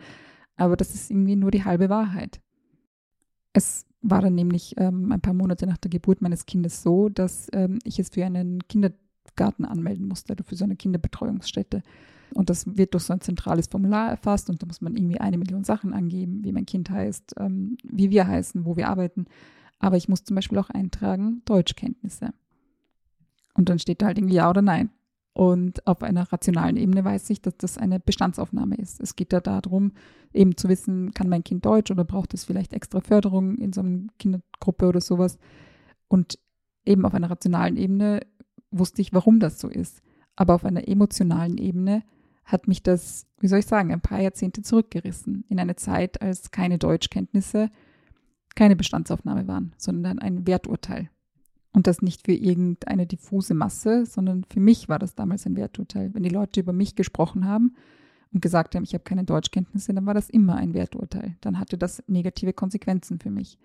Aber 0.56 0.76
das 0.76 0.94
ist 0.94 1.10
irgendwie 1.10 1.36
nur 1.36 1.50
die 1.50 1.64
halbe 1.64 1.88
Wahrheit. 1.88 2.40
Es 3.52 3.86
war 4.02 4.22
dann 4.22 4.34
nämlich 4.34 4.74
ähm, 4.78 5.12
ein 5.12 5.20
paar 5.20 5.34
Monate 5.34 5.66
nach 5.66 5.76
der 5.76 5.90
Geburt 5.90 6.22
meines 6.22 6.46
Kindes 6.46 6.82
so, 6.82 7.08
dass 7.08 7.48
ähm, 7.52 7.78
ich 7.84 7.98
es 7.98 8.10
für 8.10 8.24
einen 8.24 8.66
Kindergarten 8.68 9.64
anmelden 9.64 10.08
musste, 10.08 10.32
also 10.32 10.44
für 10.44 10.56
so 10.56 10.64
eine 10.64 10.76
Kinderbetreuungsstätte. 10.76 11.82
Und 12.32 12.48
das 12.48 12.76
wird 12.76 12.94
durch 12.94 13.04
so 13.04 13.12
ein 13.12 13.20
zentrales 13.20 13.66
Formular 13.66 14.10
erfasst 14.10 14.48
und 14.48 14.62
da 14.62 14.66
muss 14.66 14.80
man 14.80 14.96
irgendwie 14.96 15.20
eine 15.20 15.36
Million 15.36 15.64
Sachen 15.64 15.92
angeben, 15.92 16.44
wie 16.44 16.52
mein 16.52 16.66
Kind 16.66 16.88
heißt, 16.88 17.34
ähm, 17.38 17.76
wie 17.82 18.10
wir 18.10 18.26
heißen, 18.26 18.64
wo 18.64 18.76
wir 18.76 18.88
arbeiten. 18.88 19.26
Aber 19.80 19.96
ich 19.96 20.08
muss 20.08 20.24
zum 20.24 20.36
Beispiel 20.36 20.58
auch 20.58 20.70
eintragen 20.70 21.42
Deutschkenntnisse. 21.44 22.32
Und 23.54 23.68
dann 23.68 23.78
steht 23.78 24.00
da 24.00 24.06
halt 24.06 24.18
irgendwie 24.18 24.36
Ja 24.36 24.48
oder 24.48 24.62
Nein. 24.62 24.90
Und 25.32 25.86
auf 25.86 26.02
einer 26.02 26.32
rationalen 26.32 26.76
Ebene 26.76 27.04
weiß 27.04 27.30
ich, 27.30 27.40
dass 27.40 27.56
das 27.56 27.78
eine 27.78 28.00
Bestandsaufnahme 28.00 28.76
ist. 28.76 29.00
Es 29.00 29.14
geht 29.16 29.32
da 29.32 29.40
darum, 29.40 29.92
eben 30.32 30.56
zu 30.56 30.68
wissen, 30.68 31.14
kann 31.14 31.28
mein 31.28 31.44
Kind 31.44 31.64
Deutsch 31.64 31.90
oder 31.90 32.04
braucht 32.04 32.34
es 32.34 32.44
vielleicht 32.44 32.72
extra 32.72 33.00
Förderung 33.00 33.56
in 33.58 33.72
so 33.72 33.80
einer 33.80 34.08
Kindergruppe 34.18 34.88
oder 34.88 35.00
sowas. 35.00 35.38
Und 36.08 36.38
eben 36.84 37.06
auf 37.06 37.14
einer 37.14 37.30
rationalen 37.30 37.76
Ebene 37.76 38.20
wusste 38.70 39.02
ich, 39.02 39.12
warum 39.12 39.40
das 39.40 39.60
so 39.60 39.68
ist. 39.68 40.02
Aber 40.34 40.54
auf 40.54 40.64
einer 40.64 40.88
emotionalen 40.88 41.58
Ebene 41.58 42.02
hat 42.44 42.66
mich 42.66 42.82
das, 42.82 43.26
wie 43.38 43.46
soll 43.46 43.60
ich 43.60 43.66
sagen, 43.66 43.92
ein 43.92 44.00
paar 44.00 44.20
Jahrzehnte 44.20 44.62
zurückgerissen. 44.62 45.44
In 45.48 45.60
eine 45.60 45.76
Zeit, 45.76 46.20
als 46.22 46.50
keine 46.50 46.78
Deutschkenntnisse 46.78 47.70
keine 48.54 48.76
Bestandsaufnahme 48.76 49.48
waren, 49.48 49.72
sondern 49.76 50.18
ein 50.18 50.46
Werturteil. 50.46 51.10
Und 51.72 51.86
das 51.86 52.02
nicht 52.02 52.26
für 52.26 52.32
irgendeine 52.32 53.06
diffuse 53.06 53.54
Masse, 53.54 54.04
sondern 54.04 54.44
für 54.44 54.60
mich 54.60 54.88
war 54.88 54.98
das 54.98 55.14
damals 55.14 55.46
ein 55.46 55.56
Werturteil. 55.56 56.12
Wenn 56.14 56.24
die 56.24 56.28
Leute 56.28 56.60
über 56.60 56.72
mich 56.72 56.96
gesprochen 56.96 57.46
haben 57.46 57.76
und 58.32 58.42
gesagt 58.42 58.74
haben, 58.74 58.82
ich 58.82 58.94
habe 58.94 59.04
keine 59.04 59.24
Deutschkenntnisse, 59.24 59.94
dann 59.94 60.06
war 60.06 60.14
das 60.14 60.30
immer 60.30 60.56
ein 60.56 60.74
Werturteil. 60.74 61.36
Dann 61.40 61.60
hatte 61.60 61.78
das 61.78 62.02
negative 62.08 62.52
Konsequenzen 62.52 63.20
für 63.20 63.30
mich. 63.30 63.58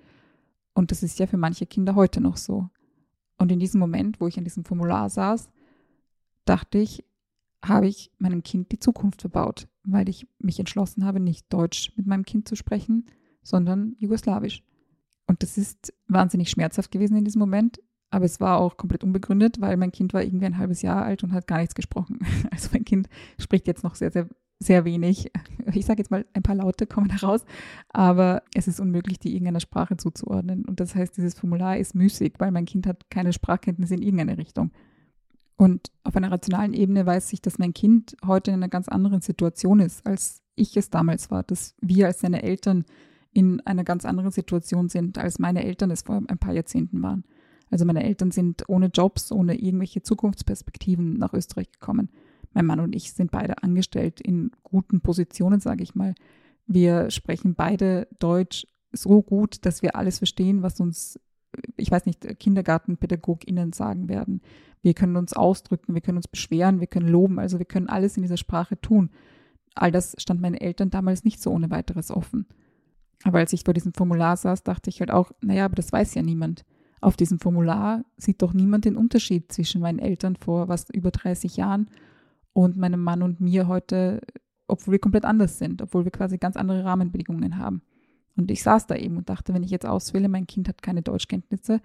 Und 0.73 0.91
das 0.91 1.01
ist 1.01 1.17
ja 1.17 1.25
für 1.25 1.37
manche 1.37 1.65
Kinder 1.65 1.95
heute 1.95 2.21
noch 2.21 2.37
so. 2.37 2.69
Und 3.37 3.51
in 3.51 3.59
diesem 3.59 3.79
Moment, 3.79 4.21
wo 4.21 4.27
ich 4.27 4.37
an 4.37 4.43
diesem 4.43 4.65
Formular 4.65 5.09
saß, 5.09 5.49
dachte 6.45 6.77
ich, 6.77 7.03
habe 7.63 7.87
ich 7.87 8.11
meinem 8.19 8.43
Kind 8.43 8.71
die 8.71 8.79
Zukunft 8.79 9.21
verbaut, 9.21 9.67
weil 9.83 10.07
ich 10.09 10.27
mich 10.37 10.59
entschlossen 10.59 11.05
habe, 11.05 11.19
nicht 11.19 11.51
Deutsch 11.51 11.91
mit 11.97 12.05
meinem 12.05 12.23
Kind 12.23 12.47
zu 12.47 12.55
sprechen, 12.55 13.07
sondern 13.41 13.95
Jugoslawisch. 13.97 14.63
Und 15.27 15.41
das 15.41 15.57
ist 15.57 15.93
wahnsinnig 16.07 16.49
schmerzhaft 16.49 16.91
gewesen 16.91 17.17
in 17.17 17.25
diesem 17.25 17.39
Moment. 17.39 17.79
Aber 18.15 18.23
es 18.23 18.39
war 18.39 18.59
auch 18.59 18.77
komplett 18.77 19.03
unbegründet, 19.03 19.59
weil 19.59 19.75
mein 19.75 19.91
Kind 19.91 20.13
war 20.13 20.23
irgendwie 20.23 20.45
ein 20.45 20.57
halbes 20.57 20.81
Jahr 20.81 21.03
alt 21.03 21.25
und 21.25 21.33
hat 21.33 21.47
gar 21.47 21.57
nichts 21.57 21.75
gesprochen. 21.75 22.19
Also 22.49 22.69
mein 22.71 22.85
Kind 22.85 23.09
spricht 23.37 23.67
jetzt 23.67 23.83
noch 23.83 23.95
sehr, 23.95 24.09
sehr, 24.09 24.29
sehr 24.57 24.85
wenig. 24.85 25.29
Ich 25.73 25.85
sage 25.85 25.99
jetzt 25.99 26.11
mal, 26.11 26.25
ein 26.31 26.41
paar 26.41 26.55
Laute 26.55 26.87
kommen 26.87 27.09
heraus, 27.09 27.43
aber 27.89 28.41
es 28.53 28.69
ist 28.69 28.79
unmöglich, 28.79 29.19
die 29.19 29.33
irgendeiner 29.33 29.59
Sprache 29.59 29.97
zuzuordnen. 29.97 30.63
Und 30.63 30.79
das 30.79 30.95
heißt, 30.95 31.17
dieses 31.17 31.33
Formular 31.33 31.75
ist 31.75 31.93
müßig, 31.93 32.35
weil 32.37 32.51
mein 32.51 32.63
Kind 32.63 32.87
hat 32.87 33.09
keine 33.09 33.33
Sprachkenntnisse 33.33 33.95
in 33.95 34.01
irgendeine 34.01 34.37
Richtung. 34.37 34.71
Und 35.57 35.91
auf 36.05 36.15
einer 36.15 36.31
rationalen 36.31 36.73
Ebene 36.73 37.05
weiß 37.05 37.33
ich, 37.33 37.41
dass 37.41 37.59
mein 37.59 37.73
Kind 37.73 38.15
heute 38.25 38.51
in 38.51 38.55
einer 38.55 38.69
ganz 38.69 38.87
anderen 38.87 39.19
Situation 39.19 39.81
ist, 39.81 40.07
als 40.07 40.41
ich 40.55 40.77
es 40.77 40.89
damals 40.89 41.31
war, 41.31 41.43
dass 41.43 41.75
wir 41.81 42.07
als 42.07 42.21
seine 42.21 42.43
Eltern 42.43 42.85
in 43.33 43.59
einer 43.67 43.83
ganz 43.83 44.05
anderen 44.05 44.31
Situation 44.31 44.87
sind, 44.87 45.17
als 45.17 45.37
meine 45.37 45.65
Eltern 45.65 45.91
es 45.91 46.03
vor 46.03 46.21
ein 46.25 46.37
paar 46.37 46.53
Jahrzehnten 46.53 47.03
waren. 47.03 47.25
Also 47.75 47.83
meine 47.83 48.05
Eltern 48.05 48.31
sind 48.31 48.63
ohne 48.69 48.85
Jobs, 48.85 49.33
ohne 49.33 49.59
irgendwelche 49.59 50.01
Zukunftsperspektiven 50.01 51.17
nach 51.17 51.33
Österreich 51.33 51.73
gekommen. 51.73 52.09
Mein 52.53 52.67
Mann 52.67 52.79
und 52.79 52.95
ich 52.95 53.11
sind 53.11 53.31
beide 53.31 53.63
angestellt 53.63 54.21
in 54.21 54.51
guten 54.63 55.01
Positionen, 55.01 55.59
sage 55.59 55.83
ich 55.83 55.93
mal. 55.93 56.15
Wir 56.65 57.11
sprechen 57.11 57.53
beide 57.53 58.07
Deutsch 58.17 58.65
so 58.93 59.21
gut, 59.21 59.65
dass 59.65 59.81
wir 59.81 59.97
alles 59.97 60.19
verstehen, 60.19 60.63
was 60.63 60.79
uns, 60.79 61.19
ich 61.75 61.91
weiß 61.91 62.05
nicht, 62.05 62.39
KindergartenpädagogInnen 62.39 63.73
sagen 63.73 64.07
werden. 64.07 64.39
Wir 64.81 64.93
können 64.93 65.17
uns 65.17 65.33
ausdrücken, 65.33 65.95
wir 65.95 66.01
können 66.01 66.19
uns 66.19 66.29
beschweren, 66.29 66.79
wir 66.79 66.87
können 66.87 67.09
loben, 67.09 67.39
also 67.39 67.59
wir 67.59 67.65
können 67.65 67.89
alles 67.89 68.15
in 68.15 68.23
dieser 68.23 68.37
Sprache 68.37 68.79
tun. 68.79 69.09
All 69.73 69.91
das 69.91 70.15
stand 70.17 70.39
meinen 70.39 70.55
Eltern 70.55 70.91
damals 70.91 71.25
nicht 71.25 71.41
so 71.41 71.51
ohne 71.51 71.71
weiteres 71.71 72.09
offen. 72.09 72.45
Aber 73.25 73.39
als 73.39 73.51
ich 73.51 73.65
vor 73.65 73.73
diesem 73.73 73.93
Formular 73.93 74.37
saß, 74.37 74.63
dachte 74.63 74.89
ich 74.89 75.01
halt 75.01 75.11
auch, 75.11 75.33
naja, 75.41 75.65
aber 75.65 75.75
das 75.75 75.91
weiß 75.91 76.13
ja 76.13 76.21
niemand 76.21 76.63
auf 77.01 77.17
diesem 77.17 77.39
Formular 77.39 78.03
sieht 78.17 78.41
doch 78.41 78.53
niemand 78.53 78.85
den 78.85 78.95
Unterschied 78.95 79.51
zwischen 79.51 79.81
meinen 79.81 79.99
Eltern 79.99 80.35
vor 80.35 80.67
was 80.67 80.89
über 80.89 81.11
30 81.11 81.57
Jahren 81.57 81.89
und 82.53 82.77
meinem 82.77 83.01
Mann 83.01 83.21
und 83.21 83.41
mir 83.41 83.67
heute, 83.67 84.21
obwohl 84.67 84.93
wir 84.93 84.99
komplett 84.99 85.25
anders 85.25 85.57
sind, 85.57 85.81
obwohl 85.81 86.05
wir 86.05 86.11
quasi 86.11 86.37
ganz 86.37 86.55
andere 86.55 86.83
Rahmenbedingungen 86.83 87.57
haben. 87.57 87.81
Und 88.37 88.51
ich 88.51 88.63
saß 88.63 88.87
da 88.87 88.95
eben 88.95 89.17
und 89.17 89.29
dachte, 89.29 89.53
wenn 89.53 89.63
ich 89.63 89.71
jetzt 89.71 89.85
auswähle, 89.85 90.29
mein 90.29 90.47
Kind 90.47 90.67
hat 90.67 90.81
keine 90.81 91.01
Deutschkenntnisse, 91.01 91.81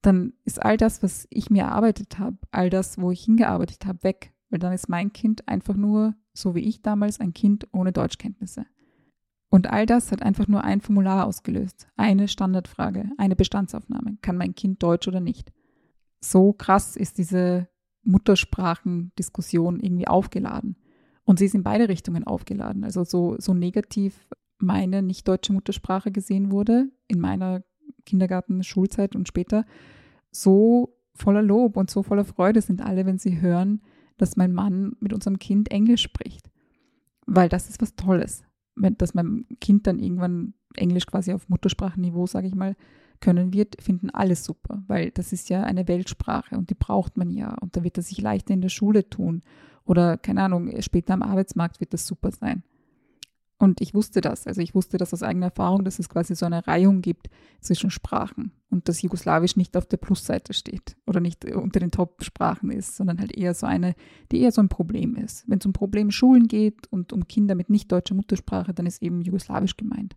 dann 0.00 0.32
ist 0.44 0.62
all 0.62 0.76
das, 0.76 1.02
was 1.02 1.26
ich 1.30 1.50
mir 1.50 1.62
erarbeitet 1.62 2.18
habe, 2.18 2.36
all 2.50 2.70
das, 2.70 2.98
wo 2.98 3.10
ich 3.10 3.24
hingearbeitet 3.24 3.86
habe, 3.86 4.02
weg. 4.02 4.32
Weil 4.50 4.58
dann 4.58 4.72
ist 4.72 4.88
mein 4.88 5.12
Kind 5.12 5.48
einfach 5.48 5.76
nur, 5.76 6.14
so 6.34 6.54
wie 6.54 6.60
ich 6.60 6.82
damals, 6.82 7.20
ein 7.20 7.32
Kind 7.32 7.68
ohne 7.72 7.92
Deutschkenntnisse. 7.92 8.66
Und 9.52 9.70
all 9.70 9.86
das 9.86 10.10
hat 10.10 10.22
einfach 10.22 10.48
nur 10.48 10.64
ein 10.64 10.80
Formular 10.80 11.26
ausgelöst. 11.26 11.86
Eine 11.96 12.26
Standardfrage, 12.26 13.10
eine 13.18 13.36
Bestandsaufnahme. 13.36 14.16
Kann 14.20 14.36
mein 14.36 14.56
Kind 14.56 14.82
Deutsch 14.82 15.06
oder 15.06 15.20
nicht? 15.20 15.52
so 16.24 16.52
krass 16.52 16.96
ist 16.96 17.18
diese 17.18 17.68
Muttersprachendiskussion 18.04 19.80
irgendwie 19.80 20.08
aufgeladen. 20.08 20.76
Und 21.24 21.38
sie 21.38 21.46
ist 21.46 21.54
in 21.54 21.62
beide 21.62 21.88
Richtungen 21.88 22.24
aufgeladen. 22.24 22.84
Also 22.84 23.04
so, 23.04 23.36
so 23.38 23.54
negativ 23.54 24.28
meine 24.58 25.02
nicht 25.02 25.26
deutsche 25.28 25.52
Muttersprache 25.52 26.10
gesehen 26.10 26.50
wurde 26.50 26.88
in 27.08 27.20
meiner 27.20 27.62
Kindergarten, 28.06 28.62
Schulzeit 28.62 29.14
und 29.14 29.28
später, 29.28 29.64
so 30.30 30.96
voller 31.14 31.42
Lob 31.42 31.76
und 31.76 31.90
so 31.90 32.02
voller 32.02 32.24
Freude 32.24 32.60
sind 32.60 32.80
alle, 32.80 33.06
wenn 33.06 33.18
sie 33.18 33.40
hören, 33.40 33.82
dass 34.16 34.36
mein 34.36 34.52
Mann 34.52 34.96
mit 35.00 35.12
unserem 35.12 35.38
Kind 35.38 35.70
Englisch 35.70 36.02
spricht. 36.02 36.50
Weil 37.26 37.48
das 37.48 37.68
ist 37.68 37.82
was 37.82 37.94
Tolles. 37.94 38.44
Dass 38.76 39.14
mein 39.14 39.46
Kind 39.60 39.86
dann 39.86 39.98
irgendwann 39.98 40.54
Englisch 40.76 41.06
quasi 41.06 41.32
auf 41.32 41.48
Muttersprachenniveau, 41.48 42.26
sage 42.26 42.46
ich 42.46 42.54
mal, 42.54 42.76
können 43.20 43.52
wird, 43.52 43.80
finden 43.80 44.10
alle 44.10 44.36
super, 44.36 44.82
weil 44.88 45.10
das 45.12 45.32
ist 45.32 45.48
ja 45.48 45.62
eine 45.62 45.88
Weltsprache 45.88 46.56
und 46.56 46.70
die 46.70 46.74
braucht 46.74 47.16
man 47.16 47.30
ja 47.30 47.54
und 47.60 47.76
da 47.76 47.84
wird 47.84 47.96
er 47.96 48.02
sich 48.02 48.20
leichter 48.20 48.52
in 48.52 48.60
der 48.60 48.68
Schule 48.68 49.08
tun 49.08 49.42
oder 49.84 50.18
keine 50.18 50.42
Ahnung, 50.42 50.70
später 50.80 51.14
am 51.14 51.22
Arbeitsmarkt 51.22 51.80
wird 51.80 51.94
das 51.94 52.06
super 52.06 52.32
sein. 52.32 52.64
Und 53.62 53.80
ich 53.80 53.94
wusste 53.94 54.20
das, 54.20 54.48
also 54.48 54.60
ich 54.60 54.74
wusste 54.74 54.96
das 54.98 55.14
aus 55.14 55.22
eigener 55.22 55.46
Erfahrung, 55.46 55.84
dass 55.84 56.00
es 56.00 56.08
quasi 56.08 56.34
so 56.34 56.44
eine 56.44 56.66
Reihung 56.66 57.00
gibt 57.00 57.28
zwischen 57.60 57.92
Sprachen 57.92 58.50
und 58.70 58.88
dass 58.88 59.02
Jugoslawisch 59.02 59.54
nicht 59.54 59.76
auf 59.76 59.86
der 59.86 59.98
Plusseite 59.98 60.52
steht 60.52 60.96
oder 61.06 61.20
nicht 61.20 61.44
unter 61.44 61.78
den 61.78 61.92
Top-Sprachen 61.92 62.72
ist, 62.72 62.96
sondern 62.96 63.20
halt 63.20 63.30
eher 63.30 63.54
so 63.54 63.66
eine, 63.66 63.94
die 64.32 64.40
eher 64.40 64.50
so 64.50 64.60
ein 64.60 64.68
Problem 64.68 65.14
ist. 65.14 65.48
Wenn 65.48 65.60
es 65.60 65.66
um 65.66 65.72
Probleme 65.72 66.10
Schulen 66.10 66.48
geht 66.48 66.88
und 66.90 67.12
um 67.12 67.28
Kinder 67.28 67.54
mit 67.54 67.70
nicht 67.70 67.92
deutscher 67.92 68.16
Muttersprache, 68.16 68.74
dann 68.74 68.86
ist 68.86 69.00
eben 69.00 69.22
Jugoslawisch 69.22 69.76
gemeint. 69.76 70.16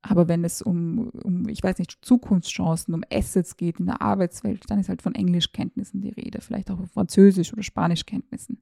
Aber 0.00 0.26
wenn 0.26 0.42
es 0.42 0.60
um, 0.60 1.10
um, 1.22 1.48
ich 1.48 1.62
weiß 1.62 1.78
nicht, 1.78 1.98
Zukunftschancen, 2.02 2.94
um 2.94 3.04
Assets 3.12 3.56
geht 3.56 3.78
in 3.78 3.86
der 3.86 4.02
Arbeitswelt, 4.02 4.64
dann 4.66 4.80
ist 4.80 4.88
halt 4.88 5.02
von 5.02 5.14
Englischkenntnissen 5.14 6.00
die 6.00 6.10
Rede, 6.10 6.40
vielleicht 6.40 6.68
auch 6.68 6.78
von 6.78 6.88
Französisch- 6.88 7.52
oder 7.52 7.62
Spanischkenntnissen. 7.62 8.58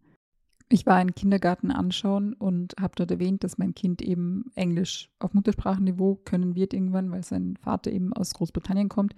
Ich 0.72 0.86
war 0.86 0.94
einen 0.94 1.16
Kindergarten 1.16 1.72
anschauen 1.72 2.32
und 2.32 2.74
habe 2.80 2.92
dort 2.94 3.10
erwähnt, 3.10 3.42
dass 3.42 3.58
mein 3.58 3.74
Kind 3.74 4.00
eben 4.00 4.52
Englisch 4.54 5.10
auf 5.18 5.34
Muttersprachenniveau 5.34 6.20
können 6.24 6.54
wird 6.54 6.72
irgendwann, 6.72 7.10
weil 7.10 7.24
sein 7.24 7.56
Vater 7.56 7.90
eben 7.90 8.12
aus 8.12 8.34
Großbritannien 8.34 8.88
kommt. 8.88 9.16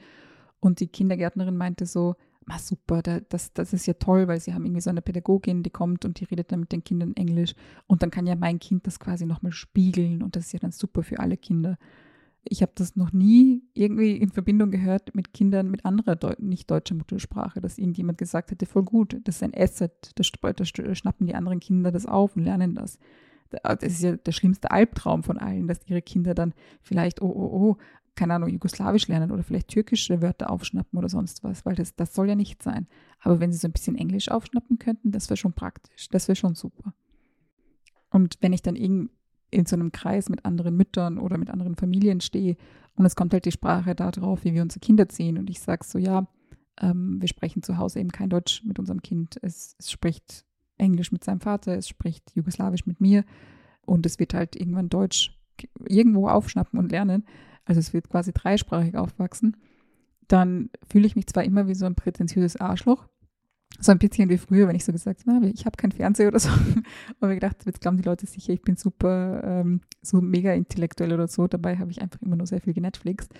Und 0.60 0.80
die 0.80 0.86
Kindergärtnerin 0.86 1.56
meinte 1.56 1.84
so, 1.84 2.16
Ma 2.46 2.58
super, 2.58 3.02
das, 3.02 3.52
das 3.52 3.72
ist 3.72 3.86
ja 3.86 3.94
toll, 3.94 4.26
weil 4.28 4.40
sie 4.40 4.54
haben 4.54 4.64
irgendwie 4.64 4.80
so 4.80 4.90
eine 4.90 5.02
Pädagogin, 5.02 5.62
die 5.62 5.70
kommt 5.70 6.04
und 6.04 6.18
die 6.18 6.24
redet 6.24 6.50
dann 6.50 6.60
mit 6.60 6.72
den 6.72 6.82
Kindern 6.82 7.14
Englisch. 7.14 7.54
Und 7.86 8.02
dann 8.02 8.10
kann 8.10 8.26
ja 8.26 8.34
mein 8.34 8.58
Kind 8.58 8.86
das 8.86 8.98
quasi 8.98 9.26
nochmal 9.26 9.52
spiegeln 9.52 10.22
und 10.22 10.34
das 10.34 10.46
ist 10.46 10.52
ja 10.52 10.58
dann 10.58 10.72
super 10.72 11.02
für 11.02 11.20
alle 11.20 11.36
Kinder 11.36 11.78
ich 12.44 12.62
habe 12.62 12.72
das 12.74 12.96
noch 12.96 13.12
nie 13.12 13.62
irgendwie 13.72 14.16
in 14.16 14.30
Verbindung 14.30 14.70
gehört 14.70 15.14
mit 15.14 15.32
Kindern 15.32 15.70
mit 15.70 15.84
anderer 15.84 16.16
Deu 16.16 16.34
nicht 16.38 16.70
deutscher 16.70 16.94
Muttersprache, 16.94 17.60
dass 17.60 17.78
irgendjemand 17.78 18.18
gesagt 18.18 18.50
hätte, 18.50 18.66
voll 18.66 18.82
gut, 18.82 19.20
das 19.24 19.36
ist 19.36 19.42
ein 19.42 19.54
Asset, 19.54 20.12
das, 20.16 20.32
das 20.56 20.68
schnappen 20.68 21.26
die 21.26 21.34
anderen 21.34 21.60
Kinder 21.60 21.92
das 21.92 22.06
auf 22.06 22.36
und 22.36 22.42
lernen 22.42 22.74
das. 22.74 22.98
Das 23.50 23.82
ist 23.82 24.02
ja 24.02 24.16
der 24.16 24.32
schlimmste 24.32 24.70
Albtraum 24.70 25.22
von 25.22 25.38
allen, 25.38 25.68
dass 25.68 25.86
ihre 25.86 26.02
Kinder 26.02 26.34
dann 26.34 26.54
vielleicht, 26.80 27.20
oh, 27.20 27.30
oh, 27.30 27.50
oh, 27.52 27.76
keine 28.14 28.34
Ahnung, 28.34 28.48
Jugoslawisch 28.48 29.08
lernen 29.08 29.30
oder 29.30 29.42
vielleicht 29.42 29.68
türkische 29.68 30.20
Wörter 30.20 30.50
aufschnappen 30.50 30.98
oder 30.98 31.08
sonst 31.08 31.44
was, 31.44 31.64
weil 31.64 31.74
das, 31.74 31.94
das 31.94 32.14
soll 32.14 32.28
ja 32.28 32.34
nicht 32.34 32.62
sein. 32.62 32.86
Aber 33.20 33.40
wenn 33.40 33.52
sie 33.52 33.58
so 33.58 33.68
ein 33.68 33.72
bisschen 33.72 33.96
Englisch 33.96 34.30
aufschnappen 34.30 34.78
könnten, 34.78 35.12
das 35.12 35.28
wäre 35.30 35.36
schon 35.36 35.52
praktisch, 35.52 36.08
das 36.08 36.28
wäre 36.28 36.36
schon 36.36 36.54
super. 36.54 36.94
Und 38.10 38.36
wenn 38.40 38.52
ich 38.52 38.62
dann 38.62 38.76
irgendwie 38.76 39.10
in 39.52 39.66
so 39.66 39.76
einem 39.76 39.92
Kreis 39.92 40.28
mit 40.28 40.44
anderen 40.44 40.76
Müttern 40.76 41.18
oder 41.18 41.38
mit 41.38 41.50
anderen 41.50 41.76
Familien 41.76 42.20
stehe 42.20 42.56
und 42.96 43.04
es 43.04 43.14
kommt 43.14 43.32
halt 43.32 43.44
die 43.44 43.52
Sprache 43.52 43.94
darauf, 43.94 44.44
wie 44.44 44.54
wir 44.54 44.62
unsere 44.62 44.80
Kinder 44.80 45.08
ziehen 45.08 45.38
und 45.38 45.48
ich 45.48 45.60
sage 45.60 45.84
so, 45.84 45.98
ja, 45.98 46.26
ähm, 46.80 47.20
wir 47.20 47.28
sprechen 47.28 47.62
zu 47.62 47.78
Hause 47.78 48.00
eben 48.00 48.10
kein 48.10 48.30
Deutsch 48.30 48.62
mit 48.64 48.78
unserem 48.78 49.02
Kind. 49.02 49.38
Es, 49.42 49.76
es 49.78 49.90
spricht 49.90 50.44
Englisch 50.78 51.12
mit 51.12 51.22
seinem 51.24 51.40
Vater, 51.40 51.76
es 51.76 51.88
spricht 51.88 52.34
Jugoslawisch 52.34 52.86
mit 52.86 53.00
mir 53.00 53.24
und 53.82 54.06
es 54.06 54.18
wird 54.18 54.34
halt 54.34 54.56
irgendwann 54.56 54.88
Deutsch 54.88 55.38
irgendwo 55.86 56.28
aufschnappen 56.28 56.78
und 56.78 56.90
lernen. 56.90 57.24
Also 57.64 57.78
es 57.78 57.92
wird 57.92 58.08
quasi 58.08 58.32
dreisprachig 58.32 58.96
aufwachsen. 58.96 59.56
Dann 60.28 60.70
fühle 60.88 61.06
ich 61.06 61.14
mich 61.14 61.26
zwar 61.26 61.44
immer 61.44 61.68
wie 61.68 61.74
so 61.74 61.86
ein 61.86 61.94
prätentiöses 61.94 62.56
Arschloch, 62.56 63.06
so 63.80 63.92
ein 63.92 63.98
bisschen 63.98 64.28
wie 64.28 64.38
früher, 64.38 64.68
wenn 64.68 64.76
ich 64.76 64.84
so 64.84 64.92
gesagt 64.92 65.26
habe, 65.26 65.48
ich 65.48 65.64
habe 65.64 65.76
keinen 65.76 65.92
Fernseher 65.92 66.28
oder 66.28 66.38
so. 66.38 66.50
Und 67.20 67.30
ich 67.30 67.40
gedacht, 67.40 67.56
jetzt 67.64 67.80
glauben 67.80 67.96
die 67.96 68.04
Leute 68.08 68.26
sicher, 68.26 68.52
ich 68.52 68.62
bin 68.62 68.76
super, 68.76 69.42
ähm, 69.44 69.80
so 70.02 70.20
mega 70.20 70.52
intellektuell 70.52 71.12
oder 71.12 71.26
so. 71.28 71.48
Dabei 71.48 71.78
habe 71.78 71.90
ich 71.90 72.00
einfach 72.00 72.20
immer 72.22 72.36
nur 72.36 72.46
sehr 72.46 72.60
viel 72.60 72.74
genetflixt. 72.74 73.32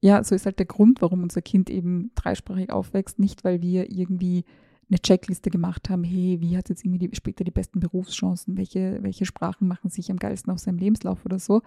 Ja, 0.00 0.22
so 0.22 0.34
ist 0.34 0.46
halt 0.46 0.58
der 0.58 0.66
Grund, 0.66 1.02
warum 1.02 1.22
unser 1.22 1.42
Kind 1.42 1.70
eben 1.70 2.12
dreisprachig 2.14 2.70
aufwächst. 2.70 3.18
Nicht, 3.18 3.44
weil 3.44 3.62
wir 3.62 3.90
irgendwie 3.90 4.44
eine 4.88 4.98
Checkliste 5.00 5.50
gemacht 5.50 5.88
haben, 5.90 6.04
hey, 6.04 6.40
wie 6.40 6.56
hat 6.56 6.68
jetzt 6.68 6.84
irgendwie 6.84 7.08
die, 7.08 7.16
später 7.16 7.42
die 7.42 7.50
besten 7.50 7.80
Berufschancen, 7.80 8.56
welche, 8.56 8.98
welche 9.02 9.26
Sprachen 9.26 9.66
machen 9.66 9.90
sich 9.90 10.10
am 10.10 10.18
geilsten 10.18 10.52
auf 10.52 10.60
seinem 10.60 10.78
Lebenslauf 10.78 11.24
oder 11.24 11.38
so, 11.38 11.62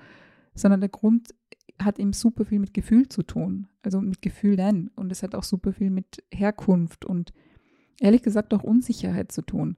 sondern 0.56 0.80
der 0.80 0.90
Grund 0.90 1.34
hat 1.80 2.00
eben 2.00 2.14
super 2.14 2.46
viel 2.46 2.60
mit 2.60 2.74
Gefühl 2.74 3.08
zu 3.10 3.24
tun, 3.24 3.68
also 3.82 4.00
mit 4.02 4.22
Gefühlen 4.22 4.90
und 4.96 5.12
es 5.12 5.24
hat 5.24 5.36
auch 5.36 5.44
super 5.44 5.74
viel 5.74 5.90
mit 5.90 6.24
Herkunft 6.32 7.06
und 7.06 7.34
ehrlich 8.00 8.22
gesagt 8.22 8.54
auch 8.54 8.64
Unsicherheit 8.64 9.32
zu 9.32 9.42
tun. 9.42 9.78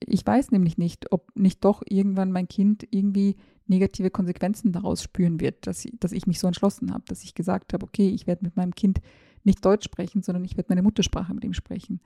Ich 0.00 0.24
weiß 0.24 0.52
nämlich 0.52 0.78
nicht, 0.78 1.10
ob 1.12 1.34
nicht 1.34 1.64
doch 1.64 1.82
irgendwann 1.84 2.30
mein 2.30 2.48
Kind 2.48 2.86
irgendwie 2.90 3.36
negative 3.66 4.10
Konsequenzen 4.10 4.72
daraus 4.72 5.02
spüren 5.02 5.40
wird, 5.40 5.66
dass 5.66 5.84
ich, 5.84 5.92
dass 5.98 6.12
ich 6.12 6.26
mich 6.26 6.38
so 6.38 6.46
entschlossen 6.46 6.92
habe, 6.92 7.04
dass 7.06 7.24
ich 7.24 7.34
gesagt 7.34 7.72
habe, 7.72 7.84
okay, 7.84 8.08
ich 8.08 8.26
werde 8.26 8.44
mit 8.44 8.56
meinem 8.56 8.74
Kind 8.74 9.00
nicht 9.44 9.64
Deutsch 9.64 9.84
sprechen, 9.84 10.22
sondern 10.22 10.44
ich 10.44 10.56
werde 10.56 10.68
meine 10.70 10.82
Muttersprache 10.82 11.34
mit 11.34 11.44
ihm 11.44 11.54
sprechen. 11.54 12.00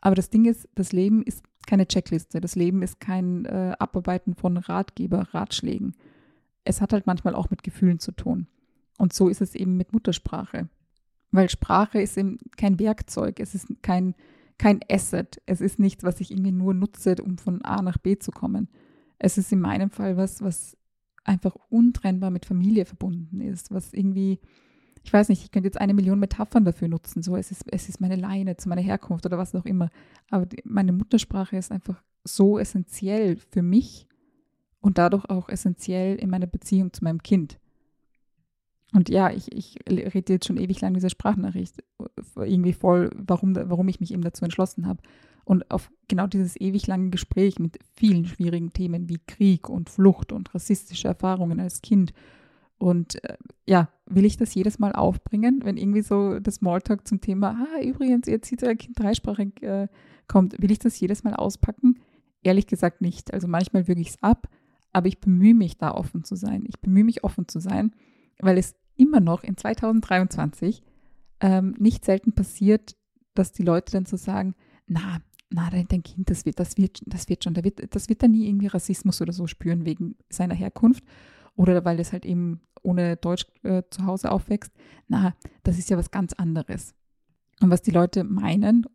Aber 0.00 0.14
das 0.14 0.30
Ding 0.30 0.44
ist, 0.44 0.68
das 0.74 0.92
Leben 0.92 1.22
ist 1.22 1.44
keine 1.66 1.86
Checkliste, 1.86 2.40
das 2.40 2.56
Leben 2.56 2.82
ist 2.82 3.00
kein 3.00 3.44
äh, 3.44 3.74
Abarbeiten 3.78 4.34
von 4.34 4.56
Ratgeber, 4.56 5.28
Ratschlägen. 5.32 5.94
Es 6.64 6.80
hat 6.80 6.92
halt 6.92 7.06
manchmal 7.06 7.34
auch 7.34 7.50
mit 7.50 7.62
Gefühlen 7.62 7.98
zu 7.98 8.12
tun. 8.12 8.46
Und 8.98 9.12
so 9.12 9.28
ist 9.28 9.40
es 9.40 9.54
eben 9.54 9.76
mit 9.76 9.92
Muttersprache. 9.92 10.68
Weil 11.32 11.48
Sprache 11.48 12.00
ist 12.00 12.16
eben 12.18 12.38
kein 12.56 12.78
Werkzeug, 12.78 13.40
es 13.40 13.54
ist 13.54 13.68
kein, 13.82 14.14
kein 14.58 14.80
Asset, 14.90 15.40
es 15.46 15.60
ist 15.60 15.78
nichts, 15.78 16.02
was 16.02 16.20
ich 16.20 16.30
irgendwie 16.30 16.52
nur 16.52 16.74
nutze, 16.74 17.16
um 17.22 17.38
von 17.38 17.62
A 17.62 17.82
nach 17.82 17.98
B 17.98 18.18
zu 18.18 18.30
kommen. 18.30 18.68
Es 19.18 19.38
ist 19.38 19.52
in 19.52 19.60
meinem 19.60 19.90
Fall 19.90 20.16
was, 20.16 20.42
was 20.42 20.76
einfach 21.24 21.54
untrennbar 21.68 22.30
mit 22.30 22.46
Familie 22.46 22.84
verbunden 22.84 23.40
ist, 23.40 23.70
was 23.70 23.92
irgendwie, 23.92 24.40
ich 25.04 25.12
weiß 25.12 25.28
nicht, 25.28 25.44
ich 25.44 25.50
könnte 25.52 25.68
jetzt 25.68 25.80
eine 25.80 25.94
Million 25.94 26.18
Metaphern 26.18 26.64
dafür 26.64 26.88
nutzen, 26.88 27.22
so 27.22 27.36
es 27.36 27.52
ist, 27.52 27.64
es 27.70 27.88
ist 27.88 28.00
meine 28.00 28.16
Leine 28.16 28.56
zu 28.56 28.68
meiner 28.68 28.82
Herkunft 28.82 29.26
oder 29.26 29.38
was 29.38 29.54
auch 29.54 29.66
immer. 29.66 29.90
Aber 30.30 30.46
die, 30.46 30.62
meine 30.64 30.92
Muttersprache 30.92 31.56
ist 31.56 31.70
einfach 31.70 32.02
so 32.24 32.58
essentiell 32.58 33.36
für 33.36 33.62
mich 33.62 34.08
und 34.80 34.98
dadurch 34.98 35.28
auch 35.28 35.48
essentiell 35.48 36.16
in 36.16 36.30
meiner 36.30 36.46
Beziehung 36.46 36.92
zu 36.92 37.04
meinem 37.04 37.22
Kind. 37.22 37.59
Und 38.92 39.08
ja, 39.08 39.30
ich, 39.30 39.52
ich 39.52 39.76
rede 39.88 40.32
jetzt 40.32 40.46
schon 40.46 40.56
ewig 40.56 40.80
lang 40.80 40.94
diese 40.94 41.10
Sprachnachricht 41.10 41.82
irgendwie 42.36 42.72
voll, 42.72 43.10
warum, 43.14 43.54
warum 43.54 43.88
ich 43.88 44.00
mich 44.00 44.12
eben 44.12 44.22
dazu 44.22 44.44
entschlossen 44.44 44.86
habe. 44.86 45.02
Und 45.44 45.70
auf 45.70 45.90
genau 46.08 46.26
dieses 46.26 46.60
ewig 46.60 46.86
lange 46.86 47.10
Gespräch 47.10 47.58
mit 47.58 47.78
vielen 47.92 48.24
schwierigen 48.24 48.72
Themen 48.72 49.08
wie 49.08 49.18
Krieg 49.26 49.68
und 49.68 49.90
Flucht 49.90 50.32
und 50.32 50.54
rassistische 50.54 51.08
Erfahrungen 51.08 51.60
als 51.60 51.82
Kind. 51.82 52.12
Und 52.78 53.22
äh, 53.24 53.36
ja, 53.66 53.90
will 54.06 54.24
ich 54.24 54.36
das 54.36 54.54
jedes 54.54 54.78
Mal 54.78 54.92
aufbringen, 54.92 55.60
wenn 55.64 55.76
irgendwie 55.76 56.02
so 56.02 56.38
das 56.40 56.56
Smalltalk 56.56 57.06
zum 57.06 57.20
Thema, 57.20 57.66
ah, 57.66 57.82
übrigens, 57.82 58.26
jetzt 58.26 58.48
sieht 58.48 58.62
euer 58.64 58.74
Kind 58.74 58.98
dreisprachig 58.98 59.62
äh, 59.62 59.88
kommt, 60.28 60.60
will 60.60 60.70
ich 60.70 60.78
das 60.78 60.98
jedes 60.98 61.22
Mal 61.22 61.34
auspacken? 61.34 62.00
Ehrlich 62.42 62.66
gesagt 62.66 63.02
nicht. 63.02 63.34
Also 63.34 63.48
manchmal 63.48 63.86
würge 63.86 64.00
ich 64.00 64.10
es 64.10 64.22
ab, 64.22 64.48
aber 64.92 65.08
ich 65.08 65.20
bemühe 65.20 65.54
mich, 65.54 65.76
da 65.76 65.92
offen 65.92 66.24
zu 66.24 66.36
sein. 66.36 66.64
Ich 66.66 66.80
bemühe 66.80 67.04
mich, 67.04 67.22
offen 67.22 67.48
zu 67.48 67.60
sein, 67.60 67.94
weil 68.38 68.56
es 68.56 68.74
immer 69.00 69.20
noch 69.20 69.42
in 69.42 69.56
2023 69.56 70.82
ähm, 71.40 71.74
nicht 71.78 72.04
selten 72.04 72.32
passiert, 72.32 72.96
dass 73.34 73.52
die 73.52 73.62
Leute 73.62 73.92
dann 73.92 74.06
so 74.06 74.16
sagen, 74.16 74.54
na, 74.86 75.20
na, 75.48 75.70
dein, 75.70 76.02
Kind, 76.02 76.30
das 76.30 76.44
wird, 76.44 76.60
das 76.60 76.76
wird, 76.76 77.00
das 77.06 77.28
wird 77.28 77.42
schon, 77.42 77.54
das 77.54 77.64
wird, 77.64 77.94
das 77.94 78.08
wird 78.08 78.22
dann 78.22 78.32
nie 78.32 78.46
irgendwie 78.46 78.66
Rassismus 78.68 79.20
oder 79.20 79.32
so 79.32 79.46
spüren 79.46 79.84
wegen 79.84 80.16
seiner 80.28 80.54
Herkunft 80.54 81.02
oder 81.56 81.84
weil 81.84 81.98
es 81.98 82.12
halt 82.12 82.24
eben 82.24 82.60
ohne 82.82 83.16
Deutsch 83.16 83.46
äh, 83.62 83.82
zu 83.90 84.04
Hause 84.06 84.30
aufwächst. 84.30 84.72
Na, 85.08 85.34
das 85.62 85.78
ist 85.78 85.90
ja 85.90 85.96
was 85.96 86.10
ganz 86.10 86.32
anderes. 86.34 86.94
Und 87.60 87.70
was 87.70 87.82
die 87.82 87.90
Leute 87.90 88.24
meinen, 88.24 88.86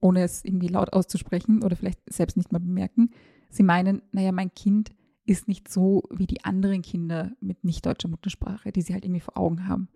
ohne 0.00 0.22
es 0.22 0.44
irgendwie 0.44 0.68
laut 0.68 0.92
auszusprechen 0.92 1.62
oder 1.62 1.76
vielleicht 1.76 2.00
selbst 2.08 2.36
nicht 2.36 2.52
mal 2.52 2.60
bemerken, 2.60 3.10
sie 3.50 3.62
meinen, 3.62 4.02
naja, 4.12 4.32
mein 4.32 4.54
Kind 4.54 4.90
ist 5.26 5.48
nicht 5.48 5.68
so 5.68 6.04
wie 6.10 6.26
die 6.26 6.44
anderen 6.44 6.82
Kinder 6.82 7.32
mit 7.40 7.64
nicht 7.64 7.84
deutscher 7.84 8.08
Muttersprache, 8.08 8.72
die 8.72 8.82
sie 8.82 8.94
halt 8.94 9.04
irgendwie 9.04 9.20
vor 9.20 9.36
Augen 9.36 9.66
haben. 9.66 9.88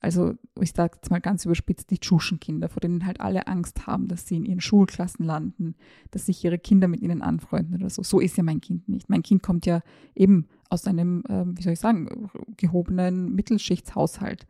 Also 0.00 0.34
ich 0.60 0.72
sage 0.72 0.96
jetzt 0.96 1.10
mal 1.10 1.20
ganz 1.20 1.44
überspitzt, 1.44 1.90
die 1.90 1.98
Tschuschenkinder, 1.98 2.68
vor 2.68 2.80
denen 2.80 3.06
halt 3.06 3.20
alle 3.20 3.46
Angst 3.46 3.86
haben, 3.86 4.08
dass 4.08 4.26
sie 4.26 4.36
in 4.36 4.44
ihren 4.44 4.60
Schulklassen 4.60 5.24
landen, 5.24 5.76
dass 6.10 6.26
sich 6.26 6.44
ihre 6.44 6.58
Kinder 6.58 6.88
mit 6.88 7.02
ihnen 7.02 7.22
anfreunden 7.22 7.76
oder 7.76 7.88
so. 7.88 8.02
So 8.02 8.18
ist 8.18 8.36
ja 8.36 8.42
mein 8.42 8.60
Kind 8.60 8.88
nicht. 8.88 9.08
Mein 9.08 9.22
Kind 9.22 9.44
kommt 9.44 9.64
ja 9.64 9.80
eben 10.16 10.48
aus 10.70 10.88
einem, 10.88 11.22
äh, 11.28 11.44
wie 11.56 11.62
soll 11.62 11.74
ich 11.74 11.78
sagen, 11.78 12.30
gehobenen 12.56 13.32
Mittelschichtshaushalt. 13.32 14.46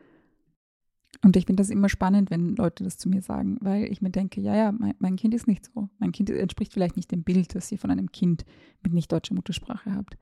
Und 1.21 1.37
ich 1.37 1.47
finde 1.47 1.61
das 1.61 1.71
immer 1.71 1.89
spannend, 1.89 2.31
wenn 2.31 2.57
Leute 2.57 2.85
das 2.85 2.97
zu 2.97 3.09
mir 3.09 3.23
sagen, 3.23 3.59
weil 3.61 3.85
ich 3.85 4.01
mir 4.01 4.11
denke, 4.11 4.41
ja, 4.41 4.57
ja, 4.57 4.73
mein, 4.73 4.95
mein, 4.99 5.17
Kind 5.17 5.35
ist 5.35 5.47
nicht 5.47 5.67
so. 5.67 5.89
Mein 5.99 6.11
Kind 6.11 6.31
entspricht 6.31 6.73
vielleicht 6.73 6.97
nicht 6.97 7.13
dem 7.13 7.23
Bild, 7.23 7.55
das 7.55 7.71
ihr 7.71 7.79
von 7.79 7.91
einem 7.91 8.11
Kind 8.11 8.45
mit 8.83 8.93
nicht 8.93 9.13
deutscher 9.13 9.35
Muttersprache 9.35 9.95
habt. 9.95 10.17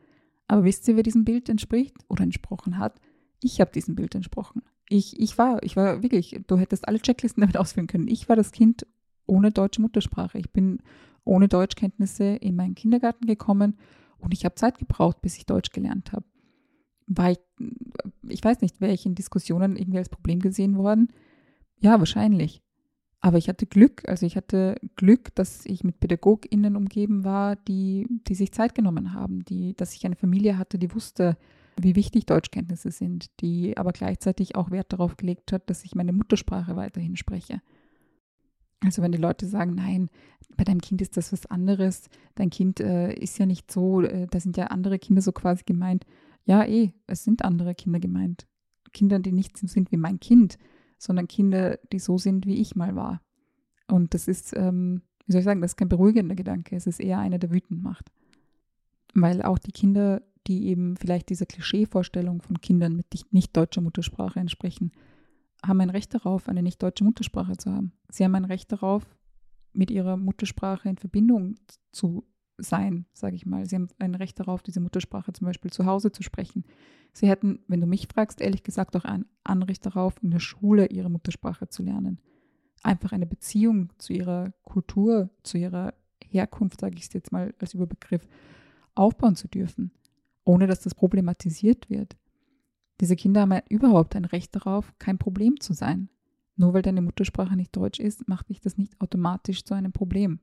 Aber 0.49 0.65
wisst 0.65 0.89
ihr, 0.89 0.97
wer 0.97 1.03
diesem 1.03 1.25
Bild 1.25 1.49
entspricht 1.49 1.97
oder 2.09 2.25
entsprochen 2.25 2.79
hat? 2.79 3.01
Ich 3.41 3.61
habe 3.61 3.71
diesem 3.71 3.95
Bild 3.95 4.15
entsprochen. 4.15 4.63
Ich, 4.89 5.19
ich 5.19 5.39
war, 5.39 5.63
ich 5.63 5.77
war 5.77 6.03
wirklich, 6.03 6.41
du 6.47 6.59
hättest 6.59 6.89
alle 6.89 7.01
Checklisten 7.01 7.41
damit 7.41 7.57
ausführen 7.57 7.87
können. 7.87 8.09
Ich 8.09 8.29
war 8.29 8.37
das 8.37 8.51
Kind 8.51 8.87
ohne 9.27 9.53
deutsche 9.53 9.81
Muttersprache. 9.81 10.39
Ich 10.39 10.51
bin 10.51 10.83
ohne 11.25 11.49
Deutschkenntnisse 11.49 12.25
in 12.25 12.57
meinen 12.57 12.75
Kindergarten 12.75 13.27
gekommen 13.27 13.79
und 14.19 14.35
ich 14.35 14.45
habe 14.45 14.57
Zeit 14.57 14.79
gebraucht, 14.79 15.23
bis 15.23 15.37
ich 15.39 15.47
Deutsch 15.47 15.71
gelernt 15.71 16.13
habe 16.13 16.25
war 17.11 17.33
ich, 17.33 17.39
ich 18.29 18.43
weiß 18.43 18.61
nicht, 18.61 18.81
wäre 18.81 18.93
ich 18.93 19.05
in 19.05 19.15
Diskussionen 19.15 19.77
irgendwie 19.77 19.99
als 19.99 20.09
Problem 20.09 20.39
gesehen 20.39 20.77
worden? 20.77 21.09
Ja, 21.81 21.99
wahrscheinlich. 21.99 22.63
Aber 23.21 23.37
ich 23.37 23.49
hatte 23.49 23.67
Glück, 23.67 24.09
also 24.09 24.25
ich 24.25 24.37
hatte 24.37 24.77
Glück, 24.97 25.35
dass 25.35 25.67
ich 25.67 25.85
mit 25.85 26.01
PädagogInnen 26.01 26.77
umgeben 26.77 27.25
war, 27.25 27.57
die, 27.57 28.07
die 28.29 28.35
sich 28.35 28.53
Zeit 28.53 28.75
genommen 28.75 29.13
haben, 29.13 29.45
die, 29.45 29.75
dass 29.77 29.95
ich 29.95 30.07
eine 30.07 30.17
Familie 30.17 30.57
hatte, 30.57 30.79
die 30.79 30.95
wusste, 30.95 31.37
wie 31.77 31.97
wichtig 31.97 32.27
Deutschkenntnisse 32.27 32.91
sind, 32.91 33.27
die 33.41 33.77
aber 33.77 33.93
gleichzeitig 33.93 34.55
auch 34.55 34.71
Wert 34.71 34.93
darauf 34.93 35.17
gelegt 35.17 35.53
hat, 35.53 35.69
dass 35.69 35.85
ich 35.85 35.95
meine 35.95 36.13
Muttersprache 36.13 36.77
weiterhin 36.77 37.17
spreche. 37.17 37.61
Also 38.83 39.03
wenn 39.03 39.13
die 39.13 39.19
Leute 39.19 39.47
sagen, 39.47 39.75
nein, 39.75 40.09
bei 40.57 40.65
deinem 40.65 40.81
Kind 40.81 41.03
ist 41.03 41.19
das 41.19 41.33
was 41.33 41.45
anderes, 41.45 42.09
dein 42.37 42.49
Kind 42.49 42.81
äh, 42.81 43.13
ist 43.13 43.39
ja 43.39 43.45
nicht 43.45 43.71
so, 43.71 44.01
äh, 44.01 44.27
da 44.31 44.41
sind 44.41 44.57
ja 44.57 44.69
andere 44.69 44.99
Kinder 44.99 45.21
so 45.21 45.33
quasi 45.33 45.65
gemeint, 45.67 46.07
ja, 46.45 46.65
eh, 46.65 46.93
es 47.07 47.25
sind 47.25 47.45
andere 47.45 47.75
Kinder 47.75 48.01
gemeint. 48.01 48.47
Kinder, 48.93 49.19
die 49.19 49.33
nicht 49.33 49.57
sind 49.57 49.93
wie 49.93 49.97
mein 49.97 50.21
Kind, 50.21 50.59
sondern 50.99 51.29
Kinder, 51.29 51.79
die 51.93 51.99
so 51.99 52.19
sind, 52.19 52.47
wie 52.47 52.61
ich 52.61 52.77
mal 52.77 52.97
war. 52.97 53.23
Und 53.89 54.15
das 54.15 54.29
ist, 54.29 54.55
ähm, 54.57 55.03
wie 55.27 55.33
soll 55.33 55.41
ich 55.41 55.45
sagen, 55.45 55.61
das 55.61 55.73
ist 55.73 55.77
kein 55.77 55.89
beruhigender 55.89 56.35
Gedanke, 56.35 56.77
es 56.77 56.87
ist 56.87 57.01
eher 57.01 57.19
einer, 57.19 57.39
der 57.39 57.51
wütend 57.51 57.83
macht. 57.83 58.11
Weil 59.15 59.43
auch 59.43 59.59
die 59.59 59.73
Kinder, 59.73 60.23
die 60.47 60.67
eben 60.67 60.97
vielleicht 60.97 61.29
dieser 61.31 61.47
Klischeevorstellung 61.47 62.43
von 62.43 62.61
Kindern 62.61 62.97
mit 62.97 63.07
nicht 63.31 63.57
deutscher 63.57 63.81
Muttersprache 63.81 64.41
entsprechen, 64.41 64.93
haben 65.65 65.81
ein 65.81 65.91
Recht 65.91 66.15
darauf, 66.15 66.49
eine 66.49 66.63
nicht 66.63 66.83
deutsche 66.83 67.05
Muttersprache 67.05 67.57
zu 67.57 67.73
haben. 67.73 67.93
Sie 68.09 68.25
haben 68.25 68.35
ein 68.35 68.45
Recht 68.45 68.73
darauf, 68.73 69.05
mit 69.73 69.91
ihrer 69.91 70.17
Muttersprache 70.17 70.89
in 70.89 70.97
Verbindung 70.97 71.57
zu 71.93 72.25
sein, 72.61 73.07
sage 73.13 73.37
ich 73.37 73.47
mal. 73.47 73.67
Sie 73.67 73.77
haben 73.77 73.89
ein 73.99 74.15
Recht 74.15 74.39
darauf, 74.39 74.63
diese 74.63 74.81
Muttersprache 74.81 75.33
zum 75.33 75.47
Beispiel 75.47 75.71
zu 75.71 75.87
Hause 75.87 76.13
zu 76.13 76.23
sprechen. 76.23 76.65
Sie 77.13 77.29
hätten, 77.29 77.61
wenn 77.67 77.81
du 77.81 77.87
mich 77.87 78.09
fragst, 78.09 78.41
ehrlich 78.41 78.63
gesagt 78.63 78.97
auch 78.97 79.05
ein 79.05 79.27
Anrecht 79.45 79.85
darauf, 79.85 80.15
in 80.23 80.31
der 80.31 80.39
Schule 80.41 80.87
ihre 80.87 81.11
Muttersprache 81.11 81.69
zu 81.69 81.83
lernen. 81.83 82.21
Einfach 82.83 83.13
eine 83.13 83.27
Beziehung 83.27 83.91
zu 83.99 84.13
ihrer 84.13 84.53
Kultur, 84.63 85.31
zu 85.43 85.59
ihrer 85.59 85.95
Herkunft, 86.25 86.81
sage 86.81 86.97
ich 86.97 87.05
es 87.05 87.13
jetzt 87.13 87.33
mal 87.33 87.55
als 87.59 87.75
Überbegriff, 87.75 88.27
aufbauen 88.95 89.37
zu 89.37 89.49
dürfen, 89.49 89.93
ohne 90.45 90.67
dass 90.67 90.81
das 90.81 90.95
problematisiert 90.95 91.91
wird. 91.91 92.17
Diese 93.01 93.17
Kinder 93.17 93.43
haben 93.43 93.53
ja 93.53 93.63
überhaupt 93.69 94.15
ein 94.15 94.25
Recht 94.25 94.55
darauf, 94.55 94.93
kein 94.99 95.19
Problem 95.19 95.59
zu 95.61 95.73
sein. 95.73 96.09
Nur 96.57 96.75
weil 96.75 96.83
deine 96.83 97.01
Muttersprache 97.01 97.57
nicht 97.57 97.75
Deutsch 97.75 97.99
ist, 97.99 98.29
macht 98.29 98.51
dich 98.51 98.61
das 98.61 98.77
nicht 98.77 99.01
automatisch 99.01 99.65
zu 99.65 99.75
einem 99.75 99.93
Problem 99.93 100.41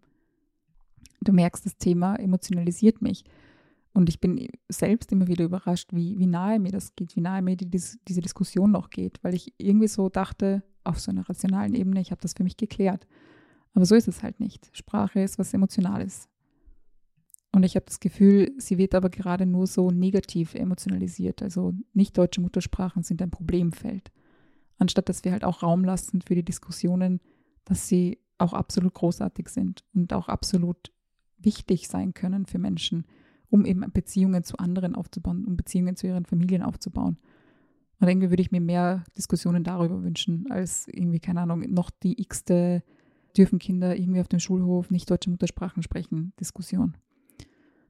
du 1.22 1.34
merkst, 1.34 1.66
das 1.66 1.78
Thema 1.78 2.16
emotionalisiert 2.16 3.02
mich. 3.02 3.24
Und 3.94 4.10
ich 4.10 4.20
bin 4.20 4.48
selbst 4.70 5.12
immer 5.12 5.28
wieder 5.28 5.46
überrascht, 5.46 5.90
wie, 5.92 6.20
wie 6.20 6.28
nahe 6.28 6.60
mir 6.60 6.72
das 6.72 6.96
geht, 6.96 7.16
wie 7.16 7.22
nahe 7.22 7.42
mir 7.42 7.56
die, 7.56 7.66
diese 7.68 8.22
Diskussion 8.22 8.72
noch 8.72 8.92
geht, 8.92 9.24
weil 9.24 9.34
ich 9.34 9.54
irgendwie 9.58 9.88
so 9.88 10.10
dachte, 10.10 10.64
auf 10.84 11.00
so 11.00 11.12
einer 11.12 11.28
rationalen 11.28 11.74
Ebene, 11.74 12.00
ich 12.00 12.12
habe 12.12 12.22
das 12.22 12.34
für 12.34 12.44
mich 12.44 12.58
geklärt. 12.58 13.08
Aber 13.74 13.86
so 13.86 13.96
ist 13.96 14.08
es 14.08 14.24
halt 14.24 14.40
nicht. 14.40 14.70
Sprache 14.74 15.22
ist 15.22 15.40
was 15.40 15.54
Emotionales. 15.54 16.30
Und 17.52 17.64
ich 17.64 17.76
habe 17.76 17.86
das 17.88 18.00
Gefühl, 18.00 18.52
sie 18.58 18.78
wird 18.78 18.94
aber 18.94 19.10
gerade 19.10 19.46
nur 19.46 19.68
so 19.68 19.90
negativ 19.90 20.54
emotionalisiert. 20.54 21.42
Also 21.42 21.74
nicht 21.94 22.18
deutsche 22.18 22.42
Muttersprachen 22.42 23.04
sind 23.04 23.22
ein 23.22 23.32
Problemfeld. 23.32 24.12
Anstatt 24.78 25.10
dass 25.10 25.24
wir 25.24 25.32
halt 25.32 25.44
auch 25.44 25.64
Raum 25.64 25.84
lassen 25.84 26.22
für 26.22 26.36
die 26.36 26.46
Diskussionen, 26.46 27.20
dass 27.66 27.88
sie 27.88 28.20
auch 28.38 28.54
absolut 28.54 28.94
großartig 28.94 29.50
sind 29.50 29.84
und 29.96 30.14
auch 30.14 30.28
absolut 30.28 30.92
wichtig 31.40 31.88
sein 31.88 32.14
können 32.14 32.46
für 32.46 32.60
Menschen, 32.60 33.06
um 33.50 33.66
eben 33.66 33.84
Beziehungen 33.92 34.44
zu 34.44 34.58
anderen 34.58 34.96
aufzubauen, 34.96 35.46
um 35.46 35.58
Beziehungen 35.58 35.96
zu 35.96 36.08
ihren 36.08 36.26
Familien 36.26 36.64
aufzubauen. 36.64 37.18
Und 38.00 38.08
irgendwie 38.08 38.30
würde 38.30 38.42
ich 38.42 38.52
mir 38.52 38.62
mehr 38.62 39.04
Diskussionen 39.18 39.64
darüber 39.64 40.04
wünschen, 40.04 40.52
als 40.52 40.88
irgendwie, 40.88 41.20
keine 41.20 41.42
Ahnung, 41.42 41.62
noch 41.68 41.90
die 41.90 42.22
x-te 42.22 42.84
dürfen 43.36 43.60
Kinder 43.60 43.96
irgendwie 43.96 44.22
auf 44.22 44.28
dem 44.28 44.40
Schulhof 44.40 44.92
nicht 44.92 45.10
deutsche 45.10 45.30
Muttersprachen 45.30 45.84
sprechen, 45.84 46.34
Diskussion. 46.40 46.96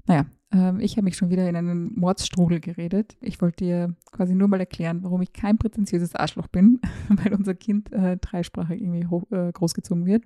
Naja, 0.05 0.25
äh, 0.53 0.81
ich 0.81 0.93
habe 0.93 1.03
mich 1.03 1.17
schon 1.17 1.29
wieder 1.29 1.47
in 1.47 1.55
einen 1.55 1.93
Mordsstrudel 1.95 2.59
geredet. 2.59 3.17
Ich 3.21 3.41
wollte 3.41 3.65
dir 3.65 3.95
quasi 4.11 4.35
nur 4.35 4.47
mal 4.47 4.59
erklären, 4.59 5.03
warum 5.03 5.21
ich 5.21 5.33
kein 5.33 5.57
prätentiöses 5.57 6.15
Arschloch 6.15 6.47
bin, 6.47 6.79
weil 7.09 7.33
unser 7.33 7.53
Kind 7.53 7.91
äh, 7.91 8.17
dreisprachig 8.17 8.81
irgendwie 8.81 9.07
hoch, 9.07 9.29
äh, 9.31 9.51
großgezogen 9.51 10.05
wird. 10.05 10.23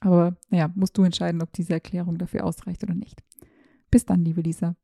Aber 0.00 0.36
naja, 0.48 0.70
musst 0.74 0.96
du 0.96 1.04
entscheiden, 1.04 1.42
ob 1.42 1.52
diese 1.52 1.74
Erklärung 1.74 2.18
dafür 2.18 2.44
ausreicht 2.44 2.82
oder 2.82 2.94
nicht. 2.94 3.22
Bis 3.90 4.04
dann, 4.06 4.24
liebe 4.24 4.40
Lisa. 4.40 4.76